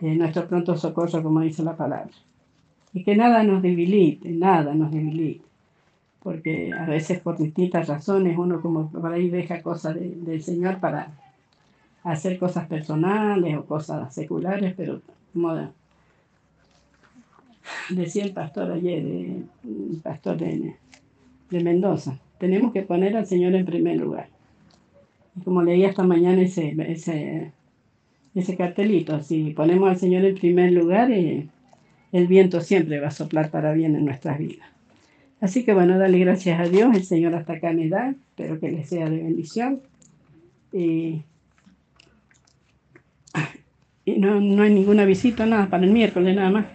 en 0.00 0.18
nuestro 0.18 0.48
pronto 0.48 0.76
socorro, 0.76 1.22
como 1.22 1.40
dice 1.40 1.62
la 1.62 1.76
palabra 1.76 2.10
y 2.92 3.04
que 3.04 3.16
nada 3.16 3.42
nos 3.42 3.62
debilite, 3.62 4.30
nada 4.30 4.74
nos 4.74 4.90
debilite. 4.90 5.44
Porque 6.22 6.72
a 6.72 6.84
veces 6.86 7.20
por 7.20 7.38
distintas 7.38 7.88
razones 7.88 8.36
uno 8.36 8.60
como 8.60 8.90
por 8.90 9.12
ahí 9.12 9.30
deja 9.30 9.62
cosas 9.62 9.96
del 9.98 10.42
Señor 10.42 10.78
para 10.78 11.12
hacer 12.02 12.38
cosas 12.38 12.66
personales 12.66 13.56
o 13.56 13.64
cosas 13.64 14.14
seculares, 14.14 14.74
pero 14.76 15.00
como 15.32 15.70
decía 17.90 18.24
el 18.24 18.32
pastor 18.32 18.72
ayer, 18.72 18.98
el 18.98 20.00
pastor 20.02 20.36
de, 20.38 20.76
de 21.50 21.64
Mendoza, 21.64 22.18
tenemos 22.38 22.72
que 22.72 22.82
poner 22.82 23.16
al 23.16 23.26
Señor 23.26 23.54
en 23.54 23.66
primer 23.66 23.96
lugar. 23.96 24.28
Y 25.36 25.42
como 25.42 25.62
leía 25.62 25.88
esta 25.88 26.02
mañana 26.02 26.42
ese, 26.42 26.74
ese, 26.88 27.52
ese 28.34 28.56
cartelito, 28.56 29.22
si 29.22 29.50
ponemos 29.50 29.90
al 29.90 29.98
Señor 29.98 30.24
en 30.24 30.34
primer 30.34 30.72
lugar, 30.72 31.10
eh, 31.10 31.46
el 32.12 32.26
viento 32.26 32.60
siempre 32.60 33.00
va 33.00 33.08
a 33.08 33.12
soplar 33.12 33.50
para 33.50 33.72
bien 33.72 33.94
en 33.94 34.04
nuestras 34.04 34.38
vidas. 34.38 34.68
Así 35.40 35.64
que 35.64 35.72
bueno, 35.72 35.98
dale 35.98 36.18
gracias 36.18 36.60
a 36.60 36.64
Dios, 36.64 36.94
el 36.94 37.04
Señor 37.04 37.34
hasta 37.34 37.54
acá 37.54 37.72
me 37.72 37.88
da, 37.88 38.10
espero 38.10 38.60
que 38.60 38.70
les 38.70 38.88
sea 38.88 39.08
de 39.08 39.22
bendición. 39.22 39.80
Y, 40.72 41.22
no, 44.04 44.40
no, 44.40 44.62
hay 44.62 44.74
ninguna 44.74 45.04
visita, 45.04 45.46
nada, 45.46 45.68
para 45.68 45.84
el 45.84 45.92
miércoles 45.92 46.36
nada 46.36 46.50
más. 46.50 46.66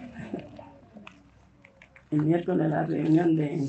El 2.10 2.22
miércoles 2.22 2.68
la 2.68 2.84
reunión 2.84 3.36
de, 3.36 3.68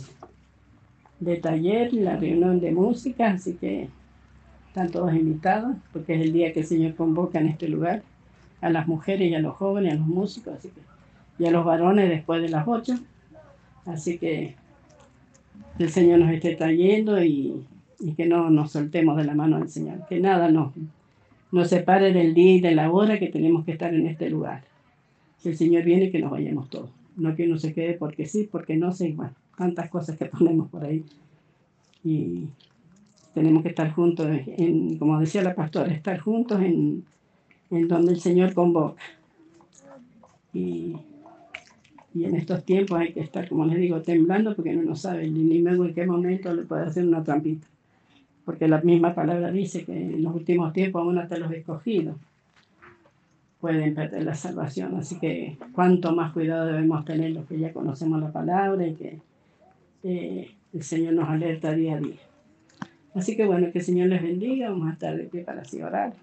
de 1.20 1.38
taller, 1.38 1.94
la 1.94 2.16
reunión 2.16 2.60
de 2.60 2.72
música, 2.72 3.32
así 3.32 3.54
que 3.54 3.90
están 4.68 4.90
todos 4.90 5.14
invitados, 5.14 5.76
porque 5.92 6.16
es 6.16 6.22
el 6.22 6.34
día 6.34 6.54
que 6.54 6.62
el 6.62 6.66
Señor 6.66 6.96
convoca 6.96 7.40
en 7.40 7.48
este 7.48 7.68
lugar 7.68 8.04
a 8.62 8.70
las 8.70 8.88
mujeres 8.88 9.30
y 9.30 9.36
a 9.36 9.40
los 9.40 9.56
jóvenes, 9.56 9.94
a 9.94 9.98
los 9.98 10.08
músicos, 10.08 10.56
así 10.56 10.70
que 10.70 10.82
y 11.40 11.46
a 11.46 11.52
los 11.52 11.66
varones 11.66 12.10
después 12.10 12.42
de 12.42 12.50
las 12.50 12.68
8. 12.68 12.96
Así 13.86 14.18
que 14.18 14.56
el 15.80 15.90
Señor 15.90 16.20
nos 16.20 16.32
esté 16.32 16.56
trayendo 16.56 17.24
y, 17.24 17.66
que 18.16 18.26
no 18.26 18.50
nos 18.50 18.72
soltemos 18.72 19.18
de 19.18 19.24
la 19.24 19.34
mano 19.34 19.60
del 19.60 19.70
Señor, 19.70 20.06
que 20.08 20.20
nada 20.20 20.50
nos, 20.52 20.74
nos 21.52 21.68
separe 21.68 22.14
del 22.14 22.34
día 22.34 22.56
y 22.56 22.62
de 22.62 22.76
la 22.76 22.92
hora 22.92 23.20
que 23.20 23.28
tenemos 23.28 23.66
que 23.66 23.72
estar 23.72 23.94
en 23.94 24.08
este 24.08 24.30
lugar. 24.30 24.64
Si 25.38 25.50
el 25.50 25.58
Señor 25.58 25.84
viene, 25.84 26.12
que 26.12 26.20
nos 26.20 26.32
vayamos 26.32 26.70
todos. 26.70 26.90
No 27.16 27.36
que 27.36 27.46
uno 27.48 27.58
se 27.58 27.74
quede 27.74 27.94
porque 27.94 28.26
sí, 28.26 28.48
porque 28.52 28.76
no 28.76 28.92
sé, 28.92 29.14
bueno, 29.14 29.34
tantas 29.58 29.90
cosas 29.90 30.18
que 30.18 30.26
ponemos 30.26 30.70
por 30.70 30.86
ahí. 30.86 31.04
Y 32.04 32.46
tenemos 33.34 33.64
que 33.64 33.70
estar 33.70 33.92
juntos, 33.92 34.28
en, 34.30 34.98
como 34.98 35.20
decía 35.20 35.42
la 35.44 35.56
pastora, 35.56 35.92
estar 35.92 36.20
juntos 36.20 36.62
en, 36.62 37.04
en 37.72 37.88
donde 37.88 38.14
el 38.14 38.20
Señor 38.20 38.54
convoca. 38.54 39.02
Y 40.54 40.96
y 42.14 42.26
en 42.26 42.36
estos 42.36 42.64
tiempos 42.64 43.00
hay 43.00 43.14
que 43.14 43.20
estar, 43.20 43.48
como 43.48 43.66
les 43.66 43.78
digo, 43.78 44.02
temblando 44.02 44.56
porque 44.56 44.76
uno 44.76 44.90
no 44.90 44.96
sabe 44.96 45.26
el 45.26 45.36
enemigo 45.36 45.86
en 45.86 45.94
qué 45.94 46.06
momento 46.06 46.54
le 46.54 46.64
puede 46.64 46.84
hacer 46.86 47.06
una 47.06 47.24
trampita. 47.24 47.68
Porque 48.46 48.68
la 48.68 48.82
misma 48.82 49.14
palabra 49.14 49.52
dice 49.52 49.84
que 49.84 49.94
en 49.94 50.24
los 50.24 50.34
últimos 50.34 50.74
tiempos 50.74 51.02
aún 51.02 51.18
hasta 51.18 51.38
los 51.38 51.52
escogidos 51.52 52.16
pueden 53.60 53.94
perder 53.94 54.24
la 54.24 54.36
salvación. 54.36 54.96
Así 54.96 55.20
que 55.20 55.58
cuánto 55.74 56.16
más 56.16 56.32
cuidado 56.32 56.68
debemos 56.68 57.04
tener 57.06 57.32
los 57.32 57.46
que 57.46 57.60
ya 57.60 57.74
conocemos 57.74 58.22
la 58.22 58.32
palabra 58.32 58.88
y 58.88 58.94
que 58.94 59.20
eh, 60.04 60.52
el 60.74 60.84
Señor 60.84 61.14
nos 61.14 61.30
alerta 61.30 61.74
día 61.74 61.96
a 61.96 62.00
día. 62.00 62.16
Así 63.14 63.36
que 63.36 63.46
bueno, 63.46 63.72
que 63.72 63.80
el 63.80 63.86
Señor 63.86 64.08
les 64.08 64.22
bendiga. 64.22 64.70
Vamos 64.70 64.90
a 64.90 64.94
estar 64.94 65.18
de 65.18 65.24
pie 65.24 65.42
para 65.42 65.62
así 65.62 65.82
orar. 65.82 66.14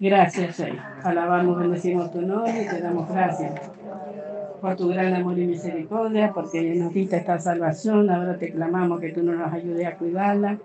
Gracias, 0.00 0.56
Señor. 0.56 0.78
Alabamos, 1.04 1.58
bendecimos 1.58 2.10
tu 2.10 2.22
nombre 2.22 2.62
y 2.62 2.66
te 2.66 2.80
damos 2.80 3.06
gracias 3.06 3.70
por 4.58 4.74
tu 4.74 4.88
gran 4.88 5.12
amor 5.12 5.38
y 5.38 5.46
misericordia, 5.46 6.32
porque 6.32 6.74
nos 6.74 6.94
diste 6.94 7.18
esta 7.18 7.38
salvación. 7.38 8.08
Ahora 8.08 8.38
te 8.38 8.50
clamamos 8.50 8.98
que 8.98 9.10
tú 9.10 9.22
nos 9.22 9.52
ayudes 9.52 9.86
a 9.86 9.96
cuidarla 9.96 10.56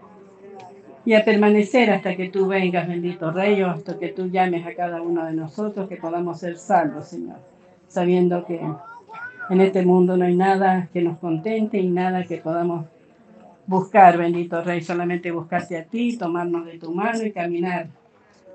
y 1.03 1.15
a 1.15 1.25
permanecer 1.25 1.91
hasta 1.91 2.15
que 2.15 2.29
tú 2.29 2.47
vengas, 2.47 2.87
bendito 2.87 3.29
Rey, 3.29 3.61
o 3.61 3.71
hasta 3.71 3.99
que 3.99 4.07
tú 4.07 4.27
llames 4.27 4.65
a 4.65 4.73
cada 4.73 5.01
uno 5.01 5.25
de 5.25 5.33
nosotros, 5.33 5.89
que 5.89 5.97
podamos 5.97 6.39
ser 6.39 6.57
salvos, 6.57 7.09
Señor, 7.09 7.39
sabiendo 7.89 8.45
que 8.45 8.61
en 9.49 9.59
este 9.59 9.85
mundo 9.85 10.15
no 10.15 10.23
hay 10.23 10.35
nada 10.37 10.87
que 10.93 11.01
nos 11.01 11.17
contente 11.17 11.77
y 11.77 11.89
nada 11.89 12.23
que 12.23 12.37
podamos 12.37 12.85
buscar, 13.67 14.17
bendito 14.17 14.61
Rey, 14.61 14.81
solamente 14.81 15.29
buscarte 15.29 15.77
a 15.77 15.83
ti, 15.83 16.17
tomarnos 16.17 16.65
de 16.65 16.79
tu 16.79 16.93
mano 16.93 17.25
y 17.25 17.33
caminar 17.33 17.87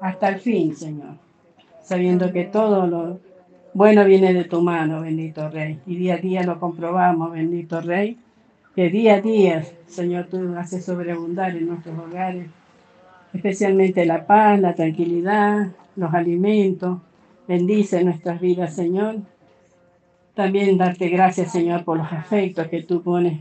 hasta 0.00 0.28
el 0.28 0.40
fin, 0.40 0.74
Señor, 0.74 1.16
sabiendo 1.82 2.32
que 2.32 2.44
todo 2.44 2.86
lo 2.86 3.20
bueno 3.72 4.04
viene 4.04 4.32
de 4.32 4.44
tu 4.44 4.60
mano, 4.62 5.02
bendito 5.02 5.48
Rey, 5.48 5.78
y 5.86 5.96
día 5.96 6.14
a 6.14 6.18
día 6.18 6.42
lo 6.42 6.58
comprobamos, 6.58 7.32
bendito 7.32 7.80
Rey, 7.80 8.16
que 8.74 8.88
día 8.88 9.16
a 9.16 9.20
día, 9.20 9.64
Señor, 9.86 10.26
tú 10.26 10.54
haces 10.56 10.84
sobreabundar 10.84 11.56
en 11.56 11.66
nuestros 11.68 11.98
hogares, 11.98 12.48
especialmente 13.32 14.06
la 14.06 14.26
paz, 14.26 14.60
la 14.60 14.74
tranquilidad, 14.74 15.72
los 15.96 16.14
alimentos. 16.14 16.98
Bendice 17.46 18.02
nuestras 18.04 18.40
vidas, 18.40 18.74
Señor. 18.74 19.16
También 20.34 20.78
darte 20.78 21.08
gracias, 21.08 21.52
Señor, 21.52 21.84
por 21.84 21.98
los 21.98 22.12
afectos 22.12 22.68
que 22.68 22.82
tú 22.84 23.02
pones 23.02 23.40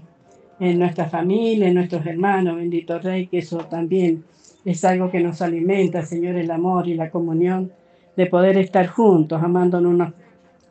en 0.60 0.80
nuestra 0.80 1.06
familia, 1.06 1.68
en 1.68 1.76
nuestros 1.76 2.06
hermanos, 2.06 2.58
bendito 2.58 3.00
Rey, 3.00 3.28
que 3.28 3.38
eso 3.38 3.60
también 3.66 4.24
es 4.66 4.84
algo 4.86 5.10
que 5.12 5.20
nos 5.20 5.42
alimenta, 5.42 6.06
Señor, 6.06 6.36
el 6.36 6.52
amor 6.52 6.88
y 6.88 6.96
la 6.96 7.10
comunión 7.10 7.72
de 8.16 8.26
poder 8.26 8.58
estar 8.58 8.88
juntos, 8.88 9.42
amándonos 9.42 9.94
unos, 9.94 10.14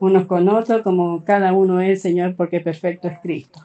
unos 0.00 0.26
con 0.26 0.48
otros 0.48 0.82
como 0.82 1.24
cada 1.24 1.52
uno 1.52 1.80
es, 1.80 2.02
Señor, 2.02 2.34
porque 2.36 2.60
perfecto 2.60 3.08
es 3.08 3.18
Cristo 3.20 3.62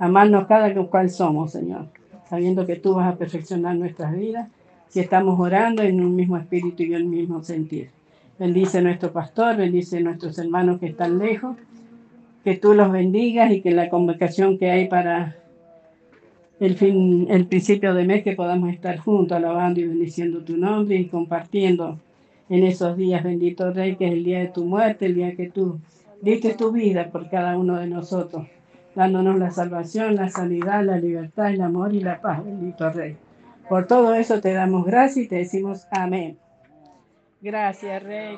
amarnos 0.00 0.46
cada 0.46 0.74
cual 0.86 1.10
somos, 1.10 1.52
Señor, 1.52 1.86
sabiendo 2.28 2.66
que 2.66 2.76
tú 2.76 2.94
vas 2.94 3.12
a 3.12 3.16
perfeccionar 3.16 3.76
nuestras 3.76 4.16
vidas 4.16 4.48
si 4.88 4.98
estamos 4.98 5.38
orando 5.38 5.82
en 5.82 6.00
un 6.00 6.16
mismo 6.16 6.36
espíritu 6.36 6.82
y 6.82 6.94
en 6.94 7.02
un 7.02 7.10
mismo 7.10 7.44
sentir. 7.44 7.90
Bendice 8.38 8.80
nuestro 8.80 9.12
pastor, 9.12 9.56
bendice 9.56 10.00
nuestros 10.00 10.36
hermanos 10.38 10.80
que 10.80 10.86
están 10.86 11.18
lejos, 11.18 11.56
que 12.42 12.56
tú 12.56 12.72
los 12.72 12.90
bendigas 12.90 13.52
y 13.52 13.60
que 13.60 13.70
la 13.70 13.90
convocación 13.90 14.58
que 14.58 14.70
hay 14.70 14.88
para 14.88 15.36
el 16.60 16.76
fin, 16.76 17.26
el 17.30 17.46
principio 17.46 17.94
de 17.94 18.04
mes 18.04 18.22
que 18.22 18.36
podamos 18.36 18.72
estar 18.72 18.98
juntos 18.98 19.36
alabando 19.36 19.80
y 19.80 19.88
bendiciendo 19.88 20.44
tu 20.44 20.56
nombre 20.56 20.96
y 20.96 21.06
compartiendo 21.06 21.98
en 22.48 22.64
esos 22.64 22.96
días, 22.96 23.24
bendito 23.24 23.72
Rey, 23.72 23.96
que 23.96 24.06
es 24.06 24.12
el 24.12 24.24
día 24.24 24.40
de 24.40 24.48
tu 24.48 24.64
muerte, 24.64 25.06
el 25.06 25.14
día 25.14 25.34
que 25.34 25.50
tú 25.50 25.80
diste 26.20 26.54
tu 26.54 26.70
vida 26.70 27.10
por 27.10 27.28
cada 27.28 27.58
uno 27.58 27.78
de 27.78 27.86
nosotros 27.86 28.46
dándonos 28.94 29.38
la 29.38 29.50
salvación, 29.50 30.16
la 30.16 30.28
sanidad, 30.28 30.84
la 30.84 30.98
libertad, 30.98 31.50
el 31.50 31.60
amor 31.60 31.94
y 31.94 32.00
la 32.00 32.20
paz, 32.20 32.44
bendito 32.44 32.90
Rey. 32.90 33.16
Por 33.68 33.86
todo 33.86 34.14
eso 34.14 34.40
te 34.40 34.52
damos 34.52 34.84
gracias 34.84 35.26
y 35.26 35.28
te 35.28 35.36
decimos 35.36 35.86
amén. 35.90 36.38
Gracias, 37.40 38.02
Rey. 38.02 38.36